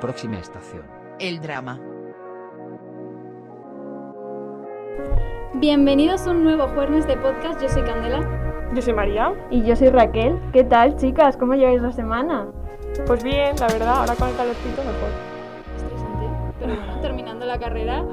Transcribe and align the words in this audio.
Próxima 0.00 0.38
estación. 0.38 0.82
El 1.18 1.40
drama. 1.40 1.78
Bienvenidos 5.54 6.26
a 6.26 6.30
un 6.30 6.44
nuevo 6.44 6.68
jueves 6.68 7.06
de 7.06 7.16
podcast. 7.16 7.60
Yo 7.60 7.68
soy 7.68 7.82
Candela. 7.82 8.20
Yo 8.74 8.80
soy 8.80 8.94
María. 8.94 9.34
Y 9.50 9.62
yo 9.64 9.76
soy 9.76 9.88
Raquel. 9.90 10.38
¿Qué 10.52 10.64
tal, 10.64 10.96
chicas? 10.96 11.36
¿Cómo 11.36 11.54
lleváis 11.54 11.82
la 11.82 11.92
semana? 11.92 12.46
Pues 13.06 13.22
bien, 13.22 13.54
la 13.58 13.66
verdad, 13.66 13.96
ahora 14.00 14.14
con 14.14 14.28
el 14.28 14.36
calorcito 14.36 14.82
mejor. 14.82 15.10
Estresante, 15.76 16.26
pero 16.58 16.74
bueno, 16.74 17.00
terminando 17.00 17.46
la 17.46 17.58
carrera, 17.58 18.04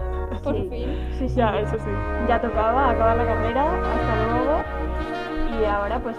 por 0.43 0.55
Sí. 0.55 0.67
fin. 0.69 1.07
Sí, 1.19 1.29
sí. 1.29 1.35
Ya, 1.35 1.57
eso 1.59 1.77
sí. 1.77 1.89
Ya 2.27 2.41
tocaba 2.41 2.89
acabar 2.89 3.17
la 3.17 3.25
carrera. 3.25 3.63
Hasta 3.65 4.35
luego. 4.35 5.61
Y 5.61 5.65
ahora, 5.65 5.99
pues, 5.99 6.17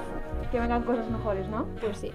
que 0.50 0.60
vengan 0.60 0.82
cosas 0.82 1.08
mejores, 1.10 1.48
¿no? 1.48 1.66
Pues 1.80 1.98
sí. 1.98 2.12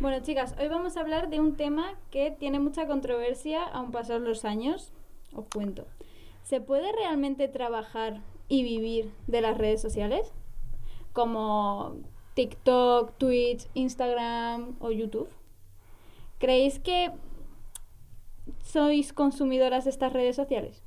Bueno, 0.00 0.20
chicas, 0.20 0.54
hoy 0.58 0.68
vamos 0.68 0.96
a 0.96 1.00
hablar 1.02 1.28
de 1.28 1.40
un 1.40 1.58
tema 1.58 1.92
que 2.10 2.30
tiene 2.30 2.58
mucha 2.58 2.86
controversia 2.86 3.62
aún 3.62 3.92
pasar 3.92 4.22
los 4.22 4.46
años. 4.46 4.94
Os 5.34 5.44
cuento. 5.52 5.84
¿Se 6.42 6.62
puede 6.62 6.90
realmente 6.90 7.48
trabajar 7.48 8.22
y 8.48 8.62
vivir 8.62 9.12
de 9.26 9.42
las 9.42 9.58
redes 9.58 9.82
sociales? 9.82 10.32
Como 11.12 11.96
TikTok, 12.32 13.12
Twitch, 13.18 13.68
Instagram 13.74 14.74
o 14.80 14.90
YouTube. 14.90 15.28
¿Creéis 16.38 16.78
que 16.78 17.10
sois 18.62 19.12
consumidoras 19.12 19.84
de 19.84 19.90
estas 19.90 20.14
redes 20.14 20.34
sociales? 20.34 20.82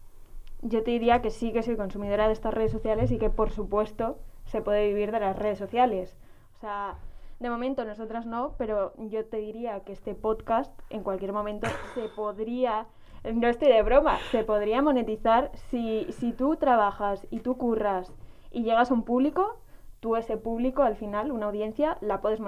Yo 0.64 0.82
te 0.82 0.90
diría 0.90 1.22
que 1.22 1.30
sí 1.30 1.54
que 1.54 1.62
soy 1.62 1.76
consumidora 1.76 2.26
de 2.26 2.34
estas 2.34 2.56
redes 2.56 2.72
sociales 2.72 3.12
y 3.12 3.20
que, 3.20 3.30
por 3.30 3.52
supuesto, 3.52 4.18
se 4.48 4.64
puede 4.64 4.88
vivir 4.88 5.12
de 5.12 5.20
las 5.20 5.38
redes 5.38 5.60
sociales. 5.60 6.18
O 6.58 6.62
sea, 6.62 6.98
de 7.44 7.50
momento 7.50 7.84
nosotras 7.84 8.26
no, 8.26 8.56
pero 8.58 8.94
yo 8.98 9.26
te 9.26 9.38
diría 9.38 9.82
que 9.82 9.92
este 9.92 10.16
podcast 10.16 10.72
en 10.90 11.04
cualquier 11.04 11.34
momento 11.34 11.68
se 11.94 12.08
podría, 12.16 12.88
no 13.34 13.48
estoy 13.48 13.68
de 13.68 13.84
broma, 13.84 14.18
se 14.32 14.44
podría 14.44 14.82
monetizar 14.82 15.52
si, 15.70 16.08
si 16.12 16.32
tú 16.32 16.56
trabajas 16.56 17.28
y 17.30 17.42
tú 17.42 17.58
curras 17.58 18.12
y 18.50 18.64
llegas 18.64 18.92
a 18.92 18.94
un 18.94 19.04
público, 19.04 19.60
tú 20.00 20.16
ese 20.16 20.38
público 20.38 20.84
al 20.84 20.96
final, 20.96 21.32
una 21.32 21.48
audiencia, 21.48 21.98
la 22.02 22.22
puedes, 22.22 22.40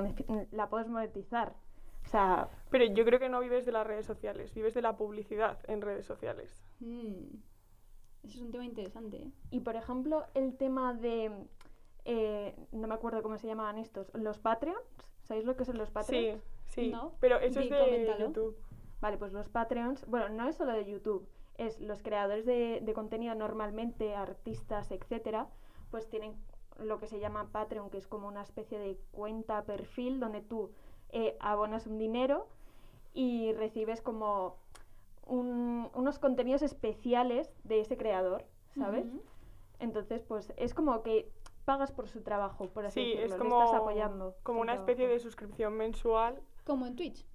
la 0.52 0.70
puedes 0.70 0.88
monetizar. 0.88 1.54
O 2.06 2.08
sea, 2.08 2.50
Pero 2.70 2.86
yo 2.86 3.04
creo 3.04 3.20
que 3.20 3.30
no 3.30 3.40
vives 3.42 3.66
de 3.66 3.72
las 3.74 3.86
redes 3.86 4.06
sociales, 4.06 4.54
vives 4.54 4.74
de 4.74 4.82
la 4.82 4.96
publicidad 4.96 5.58
en 5.68 5.82
redes 5.82 6.06
sociales. 6.06 6.64
Mm, 6.80 7.36
Ese 8.24 8.38
es 8.38 8.42
un 8.42 8.52
tema 8.52 8.64
interesante. 8.64 9.18
¿eh? 9.18 9.32
Y 9.52 9.60
por 9.60 9.76
ejemplo, 9.76 10.24
el 10.36 10.56
tema 10.56 10.94
de. 10.94 11.32
Eh, 12.06 12.56
no 12.72 12.88
me 12.88 12.94
acuerdo 12.96 13.22
cómo 13.24 13.38
se 13.38 13.48
llamaban 13.48 13.78
estos. 13.78 14.14
Los 14.14 14.40
Patreons. 14.40 14.80
¿Sabéis 15.24 15.46
lo 15.46 15.56
que 15.56 15.66
son 15.66 15.78
los 15.78 15.90
Sí, 15.90 15.94
Patreons? 15.94 16.44
sí. 16.68 16.90
No, 16.92 17.14
Pero 17.20 17.40
eso 17.40 17.60
di, 17.60 17.66
es 17.66 17.72
de 17.72 17.80
coméntalo. 17.80 18.28
YouTube. 18.28 18.58
Vale, 19.02 19.18
pues 19.18 19.34
los 19.34 19.50
Patreons. 19.50 20.06
Bueno, 20.08 20.30
no 20.30 20.48
es 20.48 20.56
solo 20.56 20.72
de 20.74 20.86
YouTube. 20.86 21.28
Es 21.58 21.80
los 21.80 22.02
creadores 22.04 22.46
de, 22.46 22.80
de 22.84 22.94
contenido 22.94 23.34
normalmente, 23.36 24.14
artistas, 24.16 24.92
etcétera, 24.92 25.48
pues 25.90 26.08
tienen 26.10 26.36
lo 26.80 27.00
que 27.00 27.08
se 27.08 27.20
llama 27.20 27.50
Patreon, 27.52 27.90
que 27.90 27.98
es 27.98 28.08
como 28.08 28.28
una 28.28 28.42
especie 28.42 28.78
de 28.78 28.98
cuenta 29.12 29.64
perfil 29.64 30.20
donde 30.20 30.42
tú 30.42 30.72
eh, 31.10 31.38
abonas 31.40 31.88
un 31.88 31.98
dinero 31.98 32.48
y 33.14 33.54
recibes 33.54 34.02
como 34.02 34.58
un- 35.26 35.90
unos 35.94 36.20
contenidos 36.20 36.62
especiales 36.62 37.50
de 37.64 37.80
ese 37.80 37.96
creador, 37.98 38.44
¿sabes? 38.78 39.06
Entonces, 39.80 40.22
pues 40.24 40.54
es 40.58 40.74
como 40.74 41.02
que 41.04 41.32
pagas 41.66 41.92
por 41.92 42.08
su 42.08 42.22
trabajo, 42.22 42.68
por 42.70 42.86
así 42.86 43.02
Sí, 43.02 43.10
decirlo. 43.18 43.26
es 43.26 43.32
le 43.34 43.38
como, 43.38 43.64
estás 43.64 43.80
apoyando. 43.82 44.36
como 44.44 44.62
una 44.62 44.74
especie 44.76 45.08
de 45.08 45.20
suscripción 45.20 45.74
mensual, 45.76 46.42
Como 46.64 46.86
en 46.86 46.96
Twitch. 46.96 47.26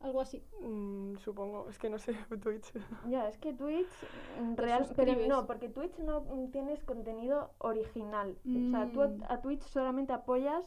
Algo 0.00 0.20
así. 0.22 0.42
mm, 0.62 1.16
supongo. 1.18 1.68
Es 1.68 1.78
que 1.78 1.90
no 1.90 1.98
sé 1.98 2.14
Twitch. 2.42 2.72
Ya, 3.08 3.28
es 3.28 3.36
que 3.38 3.52
Twitch 3.52 3.88
real, 4.56 4.86
pero 4.96 5.14
no, 5.26 5.46
porque 5.46 5.68
Twitch 5.68 5.98
no 5.98 6.22
tienes 6.52 6.82
contenido 6.84 7.50
original. 7.58 8.38
O 8.46 8.70
sea, 8.70 8.90
tú 8.90 9.02
a, 9.02 9.08
Mm. 9.08 9.22
a 9.28 9.40
Twitch 9.42 9.62
solamente 9.62 10.12
apoyas 10.14 10.64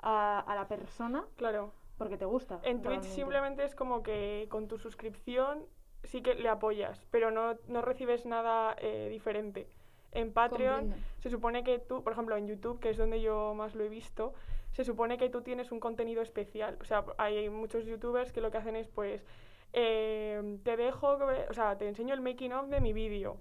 a, 0.00 0.40
a 0.40 0.54
la 0.56 0.66
persona 0.66 1.24
Claro. 1.36 1.72
porque 1.98 2.16
te 2.16 2.24
gusta. 2.24 2.58
En 2.64 2.82
Twitch 2.82 3.04
simplemente 3.04 3.62
es 3.64 3.74
como 3.76 4.02
que 4.02 4.48
con 4.50 4.66
tu 4.66 4.78
suscripción 4.78 5.64
sí 6.02 6.20
que 6.20 6.34
le 6.34 6.48
apoyas, 6.48 7.06
pero 7.12 7.30
no, 7.30 7.54
no 7.68 7.82
recibes 7.82 8.26
nada 8.26 8.74
eh, 8.78 9.08
diferente. 9.08 9.68
En 10.12 10.32
Patreon 10.32 10.80
Comprendo. 10.80 11.06
se 11.20 11.30
supone 11.30 11.64
que 11.64 11.78
tú, 11.78 12.02
por 12.02 12.12
ejemplo, 12.12 12.36
en 12.36 12.46
YouTube, 12.46 12.78
que 12.80 12.90
es 12.90 12.96
donde 12.98 13.20
yo 13.20 13.54
más 13.54 13.74
lo 13.74 13.82
he 13.84 13.88
visto, 13.88 14.34
se 14.72 14.84
supone 14.84 15.16
que 15.18 15.28
tú 15.30 15.40
tienes 15.42 15.72
un 15.72 15.80
contenido 15.80 16.22
especial. 16.22 16.76
O 16.80 16.84
sea, 16.84 17.04
hay 17.18 17.48
muchos 17.48 17.84
youtubers 17.86 18.32
que 18.32 18.40
lo 18.40 18.50
que 18.50 18.58
hacen 18.58 18.76
es, 18.76 18.88
pues, 18.88 19.24
eh, 19.72 20.58
te 20.64 20.76
dejo, 20.76 21.18
o 21.48 21.52
sea, 21.54 21.78
te 21.78 21.88
enseño 21.88 22.14
el 22.14 22.20
making 22.20 22.52
of 22.52 22.68
de 22.68 22.80
mi 22.80 22.92
vídeo. 22.92 23.38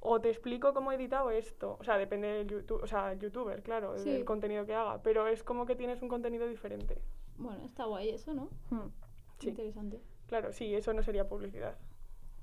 O 0.00 0.20
te 0.20 0.30
explico 0.30 0.72
cómo 0.72 0.92
he 0.92 0.94
editado 0.94 1.30
esto. 1.30 1.76
O 1.78 1.84
sea, 1.84 1.98
depende 1.98 2.26
del 2.28 2.46
YouTube, 2.48 2.82
o 2.82 2.86
sea, 2.86 3.12
el 3.12 3.18
youtuber, 3.20 3.62
claro, 3.62 3.98
Sí. 3.98 4.10
del 4.10 4.24
contenido 4.24 4.64
que 4.64 4.74
haga. 4.74 5.02
Pero 5.02 5.26
es 5.28 5.42
como 5.42 5.66
que 5.66 5.76
tienes 5.76 6.00
un 6.02 6.08
contenido 6.08 6.46
diferente. 6.48 6.98
Bueno, 7.36 7.64
está 7.64 7.84
guay 7.84 8.08
eso, 8.08 8.32
¿no? 8.34 8.48
Hmm. 8.70 8.88
Sí. 9.38 9.50
Interesante. 9.50 10.00
Claro, 10.26 10.52
sí, 10.52 10.74
eso 10.74 10.92
no 10.94 11.02
sería 11.02 11.28
publicidad. 11.28 11.76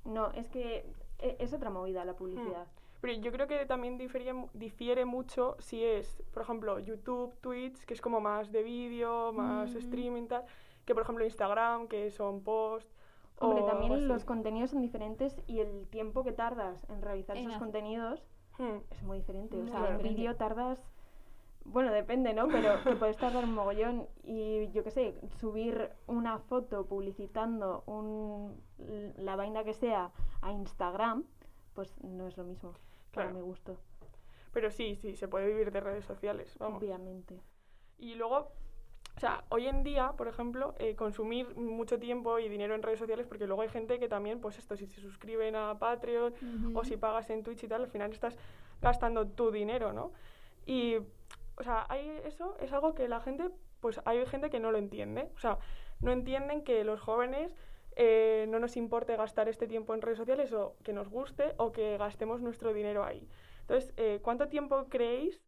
No, 0.05 0.31
es 0.33 0.47
que 0.49 0.85
e- 1.19 1.35
es 1.39 1.51
otra 1.53 1.69
movida 1.69 2.05
la 2.05 2.13
publicidad. 2.15 2.67
Pero 3.01 3.13
yo 3.13 3.31
creo 3.31 3.47
que 3.47 3.65
también 3.65 3.97
difiere, 3.97 4.33
mu- 4.33 4.49
difiere 4.53 5.05
mucho 5.05 5.55
si 5.59 5.83
es, 5.83 6.23
por 6.33 6.41
ejemplo, 6.43 6.79
YouTube, 6.79 7.35
Twitch, 7.41 7.85
que 7.85 7.93
es 7.93 8.01
como 8.01 8.19
más 8.21 8.51
de 8.51 8.63
vídeo, 8.63 9.31
más 9.33 9.73
Mm. 9.73 9.77
streaming, 9.77 10.27
tal, 10.27 10.45
que 10.85 10.93
por 10.93 11.03
ejemplo 11.03 11.23
Instagram, 11.23 11.87
que 11.87 12.09
son 12.11 12.41
posts. 12.43 12.91
Hombre, 13.39 13.61
o 13.61 13.65
también 13.65 13.93
así. 13.93 14.01
los 14.01 14.25
contenidos 14.25 14.71
son 14.71 14.81
diferentes 14.81 15.39
y 15.45 15.59
el 15.59 15.87
tiempo 15.89 16.23
que 16.23 16.31
tardas 16.31 16.83
en 16.89 17.01
realizar 17.03 17.37
En 17.37 17.49
esos 17.49 17.59
contenidos 17.59 18.23
Hmm, 18.57 18.77
es 18.89 19.03
muy 19.03 19.19
diferente. 19.19 19.61
O 19.61 19.67
sea, 19.67 19.89
en 19.89 20.01
vídeo 20.01 20.35
tardas. 20.35 20.81
Bueno, 21.65 21.91
depende, 21.91 22.33
¿no? 22.33 22.47
Pero 22.47 22.81
que 22.83 22.95
puedes 22.95 23.17
tardar 23.17 23.43
un 23.43 23.53
mogollón 23.53 24.07
y 24.23 24.71
yo 24.71 24.83
qué 24.83 24.89
sé, 24.89 25.13
subir 25.39 25.91
una 26.07 26.39
foto 26.39 26.87
publicitando 26.87 27.83
un, 27.85 28.59
la 29.17 29.35
vaina 29.35 29.63
que 29.63 29.73
sea 29.75 30.09
a 30.41 30.51
Instagram, 30.51 31.25
pues 31.77 31.93
no 32.03 32.27
es 32.27 32.35
lo 32.37 32.43
mismo, 32.43 32.71
para 33.11 33.27
Claro. 33.27 33.35
mi 33.35 33.41
gusto, 33.41 33.77
Pero 34.51 34.71
sí, 34.71 34.95
sí, 34.99 35.15
se 35.15 35.27
puede 35.27 35.45
vivir 35.45 35.71
de 35.71 35.79
redes 35.79 36.05
sociales, 36.05 36.57
vamos. 36.57 36.81
obviamente. 36.81 37.39
Y 37.99 38.15
luego, 38.15 38.51
o 39.15 39.19
sea, 39.19 39.43
hoy 39.49 39.67
en 39.67 39.83
día, 39.83 40.13
por 40.17 40.27
ejemplo, 40.27 40.73
eh, 40.79 40.95
consumir 40.95 41.55
mucho 41.55 41.99
tiempo 41.99 42.39
y 42.39 42.49
dinero 42.49 42.73
en 42.73 42.81
redes 42.81 42.97
sociales, 42.97 43.27
porque 43.27 43.45
luego 43.45 43.61
hay 43.61 43.69
gente 43.69 43.99
que 43.99 44.07
también, 44.07 44.41
pues 44.41 44.57
esto, 44.57 44.75
si 44.75 44.87
se 44.87 44.99
suscriben 45.01 45.55
a 45.55 45.77
Patreon 45.77 46.33
o 46.73 46.83
si 46.83 46.97
pagas 46.97 47.29
en 47.29 47.43
Twitch 47.43 47.63
y 47.63 47.67
tal, 47.67 47.81
al 47.83 47.89
final 47.91 48.11
estás 48.11 48.35
gastando 48.81 49.27
tu 49.27 49.51
dinero, 49.51 49.93
¿no? 49.93 50.11
Y, 50.65 50.95
o 50.95 51.63
sea, 51.63 51.85
hay 51.89 52.09
eso 52.25 52.57
es 52.59 52.73
algo 52.73 52.95
que 52.95 53.07
la 53.07 53.19
gente, 53.19 53.51
pues 53.79 54.01
hay 54.05 54.25
gente 54.25 54.49
que 54.49 54.59
no 54.59 54.71
lo 54.71 54.79
entiende. 54.79 55.29
O 55.35 55.39
sea, 55.39 55.59
no 56.01 56.11
entienden 56.11 56.63
que 56.63 56.83
los 56.83 56.99
jóvenes 56.99 57.55
eh, 57.97 58.45
no 58.49 58.59
nos 58.59 58.77
importe 58.77 59.17
gastar 59.17 59.49
este 59.49 59.67
tiempo 59.67 59.93
en 59.93 60.01
redes 60.03 60.19
sociales 60.19 60.53
o 60.53 60.77
que 60.83 60.93
nos 60.93 61.09
guste 61.09 61.55
o 61.57 61.73
que 61.73 61.97
gastemos 61.97 62.41
nuestro 62.41 62.73
dinero 62.73 63.03
ahí. 63.03 63.27
Entonces, 63.61 63.93
eh, 63.97 64.19
¿cuánto 64.23 64.47
tiempo 64.49 64.87
creéis 64.89 65.43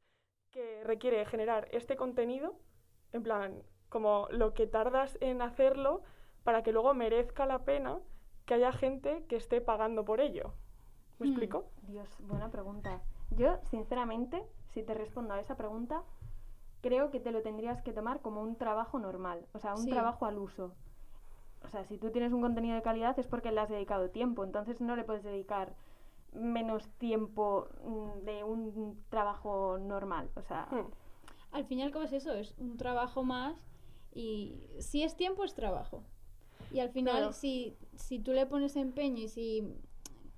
que 0.51 0.83
requiere 0.83 1.25
generar 1.25 1.67
este 1.71 1.95
contenido? 1.95 2.59
En 3.13 3.23
plan, 3.23 3.63
como 3.89 4.27
lo 4.31 4.53
que 4.53 4.67
tardas 4.67 5.17
en 5.21 5.41
hacerlo 5.41 6.03
para 6.43 6.63
que 6.63 6.71
luego 6.73 6.93
merezca 6.93 7.45
la 7.45 7.65
pena 7.65 7.99
que 8.45 8.55
haya 8.55 8.71
gente 8.73 9.25
que 9.29 9.37
esté 9.37 9.61
pagando 9.61 10.05
por 10.05 10.21
ello. 10.21 10.53
¿Me 11.19 11.25
Hmm. 11.25 11.29
explico? 11.29 11.65
Dios, 11.83 12.09
buena 12.19 12.49
pregunta. 12.51 13.01
Yo, 13.29 13.59
sinceramente, 13.63 14.43
si 14.73 14.83
te 14.83 14.93
respondo 14.93 15.33
a 15.33 15.39
esa 15.39 15.55
pregunta, 15.55 16.03
creo 16.81 17.11
que 17.11 17.19
te 17.19 17.31
lo 17.31 17.41
tendrías 17.41 17.81
que 17.83 17.93
tomar 17.93 18.21
como 18.21 18.41
un 18.41 18.57
trabajo 18.57 18.99
normal, 18.99 19.47
o 19.53 19.59
sea, 19.59 19.75
un 19.75 19.85
Sí. 19.85 19.89
trabajo 19.89 20.25
al 20.25 20.37
uso. 20.39 20.75
O 21.65 21.69
sea, 21.69 21.83
si 21.85 21.97
tú 21.97 22.09
tienes 22.11 22.31
un 22.31 22.41
contenido 22.41 22.75
de 22.75 22.81
calidad 22.81 23.17
es 23.19 23.27
porque 23.27 23.51
le 23.51 23.59
has 23.59 23.69
dedicado 23.69 24.09
tiempo, 24.09 24.43
entonces 24.43 24.79
no 24.81 24.95
le 24.95 25.03
puedes 25.03 25.23
dedicar 25.23 25.75
menos 26.33 26.87
tiempo 26.97 27.67
mm, 27.83 28.25
de 28.25 28.43
un 28.43 29.03
trabajo 29.09 29.77
normal. 29.79 30.29
O 30.35 30.41
sea, 30.41 30.67
Hmm. 30.71 30.87
Al 31.51 31.65
fin 31.65 31.79
y 31.79 31.81
al 31.81 31.91
cabo 31.91 32.05
es 32.05 32.13
eso, 32.13 32.31
es 32.33 32.53
un 32.59 32.77
trabajo 32.77 33.23
más 33.23 33.65
y 34.13 34.67
si 34.79 35.01
es 35.03 35.15
tiempo 35.15 35.43
es 35.43 35.55
trabajo. 35.55 36.03
Y 36.71 36.79
al 36.79 36.89
final 36.91 37.15
Claro. 37.17 37.33
si, 37.33 37.75
si 37.95 38.19
tú 38.19 38.33
le 38.33 38.45
pones 38.45 38.75
empeño 38.75 39.23
y 39.23 39.27
si, 39.29 39.63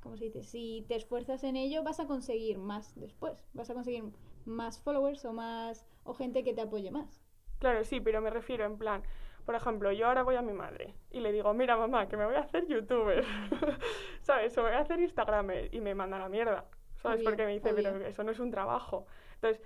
¿cómo 0.01 0.15
se 0.15 0.25
dice? 0.25 0.43
Si 0.43 0.85
te 0.87 0.95
esfuerzas 0.95 1.43
en 1.43 1.57
ello 1.57 1.83
vas 1.83 1.99
a 1.99 2.07
conseguir 2.07 2.57
más 2.57 2.95
después, 2.95 3.33
vas 3.53 3.69
a 3.69 3.73
conseguir 3.73 4.05
más 4.45 4.79
followers 4.79 5.25
o 5.25 5.33
más 5.33 5.85
o 6.05 6.13
gente 6.13 6.43
que 6.45 6.53
te 6.53 6.61
apoye 6.61 6.91
más. 6.91 7.21
Claro, 7.59 7.83
sí, 7.83 7.99
pero 7.99 8.21
me 8.21 8.29
refiero 8.29 8.65
en 8.65 8.77
plan, 8.77 9.03
por 9.51 9.59
ejemplo, 9.59 9.91
yo 9.91 10.07
ahora 10.07 10.23
voy 10.23 10.37
a 10.37 10.41
mi 10.41 10.53
madre 10.53 10.95
y 11.09 11.19
le 11.19 11.33
digo, 11.33 11.53
mira 11.53 11.75
mamá, 11.75 12.07
que 12.07 12.15
me 12.15 12.25
voy 12.25 12.35
a 12.35 12.39
hacer 12.39 12.65
youtuber, 12.67 13.25
¿sabes? 14.21 14.57
O 14.57 14.63
me 14.63 14.69
voy 14.69 14.77
a 14.77 14.81
hacer 14.81 14.97
Instagramer 15.01 15.75
y 15.75 15.81
me 15.81 15.93
manda 15.93 16.17
la 16.17 16.29
mierda, 16.29 16.63
¿sabes? 17.01 17.21
Porque 17.21 17.43
me 17.43 17.51
dice, 17.51 17.73
pero 17.73 17.97
eso 17.97 18.23
no 18.23 18.31
es 18.31 18.39
un 18.39 18.49
trabajo. 18.49 19.07
Entonces, 19.35 19.61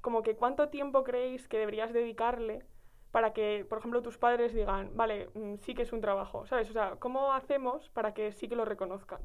como 0.00 0.24
que 0.24 0.34
cuánto 0.34 0.70
tiempo 0.70 1.04
creéis 1.04 1.46
que 1.46 1.56
deberías 1.56 1.92
dedicarle 1.92 2.64
para 3.12 3.32
que, 3.32 3.64
por 3.68 3.78
ejemplo, 3.78 4.02
tus 4.02 4.18
padres 4.18 4.52
digan, 4.52 4.90
vale, 4.96 5.28
mm, 5.34 5.58
sí 5.58 5.74
que 5.74 5.82
es 5.82 5.92
un 5.92 6.00
trabajo, 6.00 6.44
¿sabes? 6.46 6.68
O 6.68 6.72
sea, 6.72 6.96
¿cómo 6.98 7.32
hacemos 7.32 7.88
para 7.90 8.12
que 8.12 8.32
sí 8.32 8.48
que 8.48 8.56
lo 8.56 8.64
reconozcan? 8.64 9.20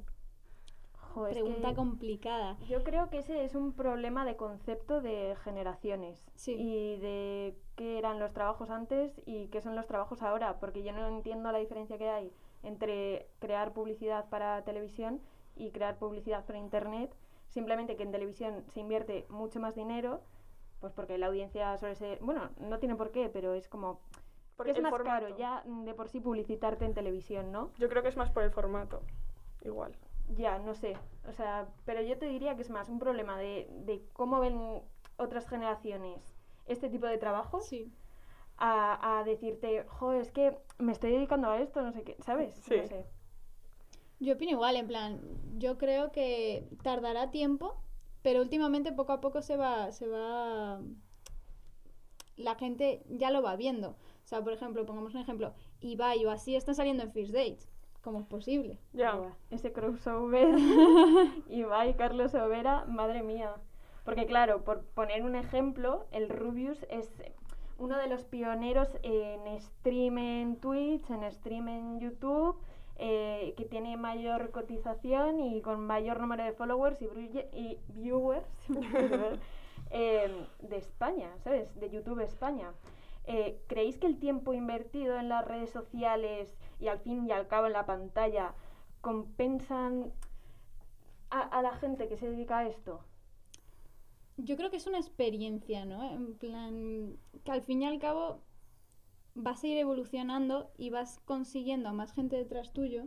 Jo, 1.13 1.27
es 1.27 1.33
Pregunta 1.33 1.69
que 1.69 1.75
complicada. 1.75 2.57
yo 2.67 2.83
creo 2.83 3.09
que 3.09 3.19
ese 3.19 3.43
es 3.43 3.55
un 3.55 3.73
problema 3.73 4.25
de 4.25 4.35
concepto 4.35 5.01
de 5.01 5.35
generaciones 5.43 6.23
Sí. 6.35 6.55
y 6.57 6.97
de 6.99 7.55
qué 7.75 7.97
eran 7.97 8.19
los 8.19 8.33
trabajos 8.33 8.69
antes 8.69 9.19
y 9.25 9.47
qué 9.47 9.61
son 9.61 9.75
los 9.75 9.87
trabajos 9.87 10.21
ahora, 10.21 10.59
porque 10.59 10.83
yo 10.83 10.91
no 10.93 11.07
entiendo 11.07 11.51
la 11.51 11.57
diferencia 11.59 11.97
que 11.97 12.09
hay 12.09 12.31
entre 12.63 13.27
crear 13.39 13.73
publicidad 13.73 14.29
para 14.29 14.63
televisión 14.63 15.19
y 15.55 15.71
crear 15.71 15.97
publicidad 15.97 16.45
para 16.45 16.59
internet, 16.59 17.13
simplemente 17.49 17.95
que 17.95 18.03
en 18.03 18.11
televisión 18.11 18.63
se 18.69 18.79
invierte 18.79 19.25
mucho 19.29 19.59
más 19.59 19.75
dinero, 19.75 20.21
pues 20.79 20.93
porque 20.93 21.17
la 21.17 21.27
audiencia 21.27 21.77
suele 21.77 21.95
ser, 21.95 22.19
bueno, 22.21 22.49
no 22.59 22.79
tiene 22.79 22.95
por 22.95 23.11
qué, 23.11 23.29
pero 23.29 23.53
es 23.53 23.67
como 23.67 23.99
Porque 24.55 24.73
que 24.73 24.79
es 24.79 24.83
más 24.83 24.91
formato. 24.91 25.25
caro 25.25 25.37
ya 25.37 25.63
de 25.65 25.93
por 25.93 26.07
sí 26.07 26.19
publicitarte 26.19 26.85
en 26.85 26.93
televisión, 26.93 27.51
¿no? 27.51 27.71
Yo 27.77 27.89
creo 27.89 28.01
que 28.01 28.09
es 28.09 28.17
más 28.17 28.29
por 28.31 28.43
el 28.43 28.51
formato, 28.51 29.01
igual. 29.63 29.95
Ya, 30.38 30.60
no 30.60 30.74
sé. 30.75 30.95
O 31.28 31.33
sea, 31.33 31.68
pero 31.86 32.01
yo 32.01 32.18
te 32.18 32.25
diría 32.25 32.56
que 32.56 32.62
es 32.62 32.69
más 32.69 32.89
un 32.89 33.00
problema 33.00 33.38
de, 33.38 33.68
de 33.86 34.04
cómo 34.13 34.39
ven 34.39 34.81
otras 35.18 35.48
generaciones 35.48 36.19
este 36.68 36.89
tipo 36.89 37.06
de 37.06 37.18
trabajos 37.18 37.66
Sí. 37.68 37.92
a, 38.57 39.19
a 39.19 39.24
decirte, 39.24 39.83
jo, 39.88 40.13
es 40.13 40.31
que 40.31 40.57
me 40.80 40.92
estoy 40.92 41.12
dedicando 41.12 41.50
a 41.50 41.60
esto, 41.60 41.81
no 41.81 41.92
sé 41.92 42.04
qué, 42.04 42.16
¿sabes? 42.24 42.54
Sí. 42.56 42.78
No 42.78 42.88
sé. 42.88 43.06
Yo 44.19 44.36
opino 44.36 44.51
igual, 44.51 44.75
en 44.75 44.88
plan, 44.88 45.19
yo 45.57 45.78
creo 45.78 46.12
que 46.12 46.68
tardará 46.83 47.31
tiempo, 47.31 47.75
pero 48.22 48.42
últimamente 48.42 48.92
poco 48.94 49.13
a 49.13 49.22
poco 49.22 49.42
se 49.42 49.57
va, 49.57 49.92
se 49.92 50.07
va, 50.07 50.80
la 52.38 52.56
gente 52.56 53.04
ya 53.10 53.31
lo 53.31 53.42
va 53.42 53.56
viendo. 53.56 53.89
O 54.24 54.28
sea, 54.28 54.44
por 54.44 54.54
ejemplo, 54.54 54.86
pongamos 54.86 55.16
un 55.16 55.22
ejemplo, 55.22 55.54
Ibai 55.81 56.24
o 56.25 56.31
así 56.31 56.56
están 56.56 56.75
saliendo 56.75 57.01
en 57.04 57.12
First 57.12 57.33
Dates. 57.33 57.68
¿Cómo 58.01 58.19
es 58.19 58.25
posible? 58.25 58.80
Ya. 58.94 59.13
Buah, 59.13 59.33
Ese 59.51 59.71
crossover, 59.71 60.56
Ibai, 61.50 61.95
Carlos 61.98 62.33
Overa, 62.33 62.86
madre 62.86 63.21
mía. 63.21 63.53
Porque 64.03 64.25
claro, 64.25 64.63
por 64.63 64.83
poner 64.83 65.24
un 65.24 65.36
ejemplo, 65.36 66.06
el 66.12 66.30
Rubius 66.30 66.86
es 66.89 67.12
uno 67.77 67.98
de 67.98 68.07
los 68.07 68.24
pioneros 68.24 68.89
en 69.03 69.59
stream 69.59 70.18
en 70.18 70.56
Twitch, 70.57 71.07
en 71.12 71.31
stream 71.31 71.68
en 71.68 72.00
YouTube, 72.00 72.56
eh, 72.98 73.53
que 73.56 73.65
tiene 73.65 73.98
mayor 73.98 74.51
cotización 74.51 75.39
y 75.39 75.62
con 75.62 75.86
mayor 75.86 76.19
número 76.19 76.44
de 76.44 76.54
followers 76.54 77.01
y, 77.01 77.06
y 77.54 77.80
viewers 77.89 78.47
eh, 79.92 80.45
de 80.59 80.77
España, 80.77 81.30
¿sabes? 81.44 81.80
De 81.80 81.89
YouTube 81.89 82.19
España. 82.21 82.71
Eh, 83.25 83.59
¿Creéis 83.68 83.97
que 83.97 84.07
el 84.07 84.18
tiempo 84.19 84.54
invertido 84.54 85.18
en 85.19 85.30
las 85.30 85.45
redes 85.45 85.69
sociales 85.69 86.56
y 86.81 86.88
al 86.88 87.00
fin 87.00 87.28
y 87.28 87.31
al 87.31 87.48
cabo 87.48 87.68
en 87.68 87.74
la 87.74 87.86
pantalla 87.86 88.54
compensan 89.00 90.12
a, 91.30 91.39
a 91.42 91.62
la 91.62 91.74
gente 91.78 92.07
que 92.07 92.18
se 92.18 92.30
dedica 92.30 92.60
a 92.60 92.68
esto? 92.68 93.06
Yo 94.38 94.57
creo 94.57 94.72
que 94.72 94.78
es 94.78 94.88
una 94.88 94.98
experiencia, 94.98 95.86
¿no? 95.86 96.04
En 96.12 96.36
plan, 96.36 97.18
que 97.44 97.51
al 97.51 97.62
fin 97.62 97.83
y 97.83 97.86
al 97.86 98.00
cabo 98.00 98.42
vas 99.36 99.63
a 99.63 99.68
ir 99.68 99.78
evolucionando 99.78 100.72
y 100.78 100.89
vas 100.89 101.19
consiguiendo 101.25 101.89
a 101.89 101.94
más 101.94 102.13
gente 102.13 102.36
detrás 102.36 102.74
tuyo. 102.74 103.06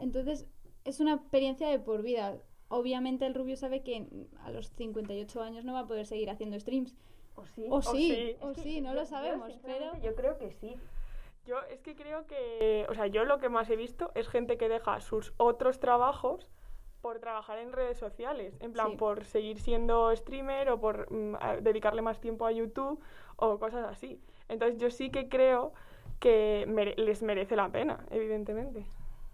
Entonces, 0.00 0.46
es 0.84 1.00
una 1.00 1.14
experiencia 1.14 1.68
de 1.68 1.78
por 1.78 2.02
vida. 2.02 2.38
Obviamente 2.68 3.26
el 3.26 3.34
Rubio 3.34 3.56
sabe 3.56 3.82
que 3.82 4.08
a 4.40 4.50
los 4.50 4.70
58 4.70 5.42
años 5.42 5.64
no 5.64 5.74
va 5.74 5.80
a 5.80 5.86
poder 5.86 6.06
seguir 6.06 6.30
haciendo 6.30 6.58
streams. 6.58 6.96
¿O 7.34 7.44
sí? 7.46 7.66
O 7.68 7.82
sí, 7.82 8.14
sí. 8.14 8.36
o 8.40 8.54
sí, 8.54 8.80
no 8.80 8.94
lo 8.94 9.02
yo, 9.02 9.06
sabemos, 9.06 9.52
pero... 9.62 10.00
Yo 10.00 10.14
creo 10.14 10.38
que 10.38 10.50
sí. 10.52 10.74
Yo 11.46 11.60
es 11.70 11.80
que 11.80 11.94
creo 11.94 12.26
que, 12.26 12.86
o 12.88 12.94
sea, 12.94 13.06
yo 13.06 13.24
lo 13.24 13.38
que 13.38 13.48
más 13.48 13.70
he 13.70 13.76
visto 13.76 14.10
es 14.14 14.28
gente 14.28 14.56
que 14.58 14.68
deja 14.68 15.00
sus 15.00 15.32
otros 15.36 15.78
trabajos 15.78 16.50
por 17.00 17.20
trabajar 17.20 17.58
en 17.58 17.72
redes 17.72 17.98
sociales, 17.98 18.56
en 18.60 18.72
plan 18.72 18.90
Sí. 18.92 18.96
por 18.96 19.24
seguir 19.24 19.60
siendo 19.60 20.14
streamer 20.16 20.70
o 20.70 20.80
por 20.80 21.10
mm, 21.12 21.36
dedicarle 21.62 22.02
más 22.02 22.20
tiempo 22.20 22.46
a 22.46 22.52
YouTube 22.52 23.00
o 23.36 23.58
cosas 23.58 23.86
así. 23.86 24.20
Entonces 24.48 24.78
yo 24.80 24.90
sí 24.90 25.10
que 25.10 25.28
creo 25.28 25.72
que 26.18 26.64
mere- 26.68 26.96
les 26.96 27.22
merece 27.22 27.54
la 27.54 27.68
pena, 27.68 28.04
evidentemente. 28.10 28.84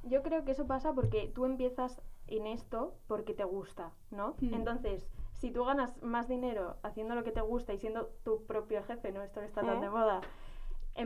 Yo 0.03 0.23
creo 0.23 0.45
que 0.45 0.51
eso 0.53 0.67
pasa 0.67 0.93
porque 0.93 1.31
tú 1.35 1.45
empiezas 1.47 2.03
en 2.27 2.47
esto 2.47 2.95
porque 3.07 3.33
te 3.35 3.45
gusta, 3.45 3.93
¿no? 4.11 4.35
Hmm. 4.41 4.53
Entonces, 4.55 5.09
si 5.35 5.51
tú 5.51 5.65
ganas 5.65 6.01
más 6.03 6.29
dinero 6.29 6.77
haciendo 6.83 7.15
lo 7.15 7.25
que 7.25 7.33
te 7.33 7.41
gusta 7.41 7.73
y 7.73 7.79
siendo 7.79 8.11
tu 8.25 8.45
propio 8.45 8.83
jefe, 8.85 9.13
¿no? 9.13 9.23
Esto 9.23 9.41
no 9.41 9.47
está 9.47 9.63
tan 9.63 9.79
¿Eh? 9.79 9.81
de 9.81 9.91
moda, 9.91 10.21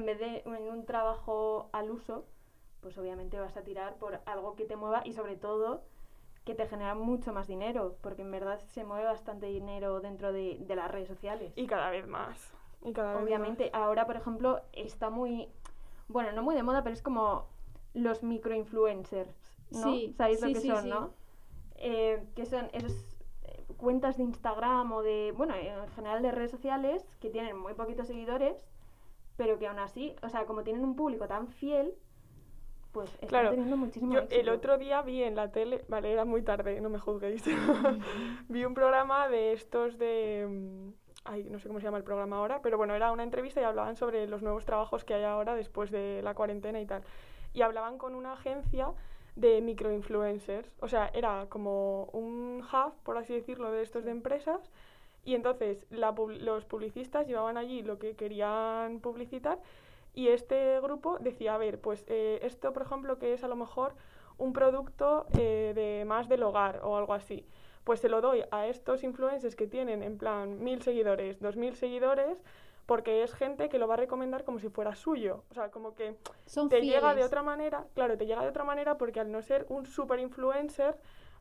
en 0.07 0.19
vez 0.19 0.19
de 0.21 0.43
en 0.47 0.69
un 0.69 0.85
trabajo 0.85 1.69
al 1.73 1.91
uso, 1.91 2.25
pues 2.81 2.97
obviamente 2.97 3.41
vas 3.41 3.57
a 3.57 3.63
tirar 3.63 3.97
por 3.97 4.21
algo 4.25 4.55
que 4.55 4.65
te 4.65 4.77
mueva 4.77 5.03
y 5.05 5.13
sobre 5.13 5.37
todo 5.37 5.83
que 6.45 6.55
te 6.55 6.69
genera 6.69 6.95
mucho 6.95 7.33
más 7.33 7.49
dinero, 7.49 7.97
porque 8.03 8.23
en 8.23 8.31
verdad 8.31 8.61
se 8.61 8.85
mueve 8.85 9.05
bastante 9.05 9.47
dinero 9.47 10.01
dentro 10.01 10.33
de, 10.33 10.59
de 10.61 10.77
las 10.77 10.89
redes 10.93 11.09
sociales. 11.09 11.53
Y 11.57 11.67
cada 11.67 11.91
vez 11.91 12.07
más. 12.07 12.53
Y 12.85 12.93
cada 12.93 13.15
vez 13.15 13.25
Obviamente, 13.25 13.71
ahora, 13.73 14.07
por 14.07 14.15
ejemplo, 14.17 14.61
está 14.73 15.11
muy. 15.11 15.49
Bueno, 16.07 16.31
no 16.31 16.45
muy 16.45 16.55
de 16.55 16.63
moda, 16.63 16.85
pero 16.85 16.95
es 16.95 17.03
como 17.03 17.47
los 17.93 18.23
microinfluencers, 18.23 19.59
¿no? 19.73 19.93
Sí, 19.93 20.15
¿Sabéis 20.17 20.39
sí, 20.39 20.47
lo 20.47 20.55
que 20.55 20.61
sí, 20.61 20.69
son, 20.69 20.89
no? 20.89 21.11
Eh, 21.79 22.25
que 22.37 22.47
son 22.47 22.69
esas 22.73 22.93
eh, 23.43 23.65
cuentas 23.77 24.19
de 24.19 24.23
Instagram 24.23 24.93
o 24.93 25.03
de. 25.03 25.35
Bueno, 25.37 25.57
en 25.57 25.89
general 25.89 26.23
de 26.23 26.31
redes 26.31 26.53
sociales 26.53 27.05
que 27.19 27.29
tienen 27.29 27.59
muy 27.59 27.75
poquitos 27.75 28.07
seguidores, 28.07 28.57
pero 29.37 29.59
que 29.59 29.67
aún 29.69 29.79
así, 29.79 30.17
o 30.23 30.29
sea, 30.29 30.47
como 30.47 30.63
tienen 30.65 30.85
un 30.85 30.97
público 30.97 31.27
tan 31.29 31.49
fiel, 31.49 31.95
pues 32.93 33.19
están 33.23 33.29
Claro, 33.29 33.51
teniendo 33.51 33.77
muchísimo 33.77 34.13
Yo 34.15 34.21
el 34.31 34.49
éxito. 34.49 34.53
otro 34.53 34.79
día 34.79 35.03
vi 35.03 35.23
en 35.23 35.35
la 35.37 35.51
tele, 35.53 35.85
vale, 35.89 36.13
era 36.13 36.25
muy 36.25 36.43
tarde, 36.43 36.81
no 36.81 36.89
me 36.89 36.99
juzguéis. 36.99 37.45
vi 38.49 38.65
un 38.65 38.75
programa 38.75 39.29
de 39.29 39.53
estos 39.53 39.99
de. 39.99 40.47
mm, 40.49 40.91
Ay, 41.29 41.43
no 41.51 41.59
sé 41.59 41.67
cómo 41.67 41.81
se 41.81 41.85
llama 41.87 41.99
el 41.99 42.05
programa 42.05 42.37
ahora, 42.37 42.63
pero 42.63 42.77
bueno, 42.79 42.95
era 42.95 43.11
una 43.11 43.25
entrevista 43.25 43.61
y 43.61 43.65
hablaban 43.65 43.97
sobre 43.97 44.29
los 44.29 44.43
nuevos 44.43 44.65
trabajos 44.65 45.05
que 45.05 45.15
hay 45.15 45.25
ahora 45.25 45.57
después 45.57 45.91
de 45.91 46.21
la 46.23 46.35
cuarentena 46.35 46.81
y 46.81 46.87
tal. 46.87 47.03
Y 47.53 47.63
hablaban 47.63 47.99
con 47.99 48.15
una 48.15 48.35
agencia 48.35 48.93
de 49.35 49.61
microinfluencers. 49.61 50.77
O 50.81 50.87
sea, 50.89 51.11
era 51.15 51.47
como 51.49 52.05
un 52.13 52.63
hub, 52.63 52.93
por 53.03 53.19
así 53.19 53.35
decirlo, 53.35 53.73
de 53.73 53.83
estos 53.83 54.05
de 54.05 54.13
empresas. 54.13 54.71
Y 55.27 55.35
entonces 55.35 55.85
la 55.91 56.13
los 56.13 56.65
publicistas 56.65 57.27
llevaban 57.27 57.59
allí 57.59 57.83
lo 57.83 57.99
que 57.99 58.17
querían 58.17 59.01
publicitar 59.01 59.59
y 60.17 60.29
este 60.29 60.81
grupo 60.81 61.19
decía, 61.21 61.55
a 61.55 61.59
ver, 61.59 61.79
pues 61.79 62.05
eh, 62.09 62.39
esto, 62.43 62.73
por 62.73 62.83
ejemplo, 62.83 63.19
que 63.19 63.35
es 63.35 63.45
a 63.45 63.49
lo 63.49 63.55
mejor 63.55 63.95
un 64.39 64.55
producto 64.55 65.27
eh, 65.39 65.73
de 65.75 66.07
más 66.07 66.27
del 66.29 66.43
hogar 66.43 66.81
o 66.83 66.97
algo 66.97 67.13
así, 67.13 67.47
pues 67.85 68.01
se 68.01 68.09
lo 68.09 68.23
doy 68.23 68.43
a 68.51 68.67
estos 68.67 69.05
influencers 69.05 69.55
que 69.57 69.67
tienen 69.67 70.03
en 70.03 70.17
plan 70.17 70.65
mil 70.65 70.81
seguidores, 70.81 71.39
dos 71.39 71.57
mil 71.57 71.75
seguidores, 71.77 72.43
porque 72.87 73.23
es 73.25 73.35
gente 73.35 73.69
que 73.69 73.79
lo 73.79 73.89
va 73.89 73.95
a 73.95 73.99
recomendar 73.99 74.45
como 74.45 74.59
si 74.59 74.71
fuera 74.71 74.95
suyo. 74.95 75.45
O 75.51 75.55
sea, 75.55 75.71
como 75.71 75.95
que 75.95 76.17
Son 76.47 76.71
te 76.71 76.81
llega 76.81 77.15
de 77.15 77.23
otra 77.23 77.43
manera, 77.43 77.87
claro, 77.95 78.17
te 78.17 78.25
llega 78.25 78.41
de 78.41 78.49
otra 78.49 78.65
manera 78.65 78.97
porque 78.97 79.21
al 79.21 79.31
no 79.31 79.43
ser 79.43 79.67
un 79.69 79.85
super 79.85 80.19
influencer, 80.19 80.97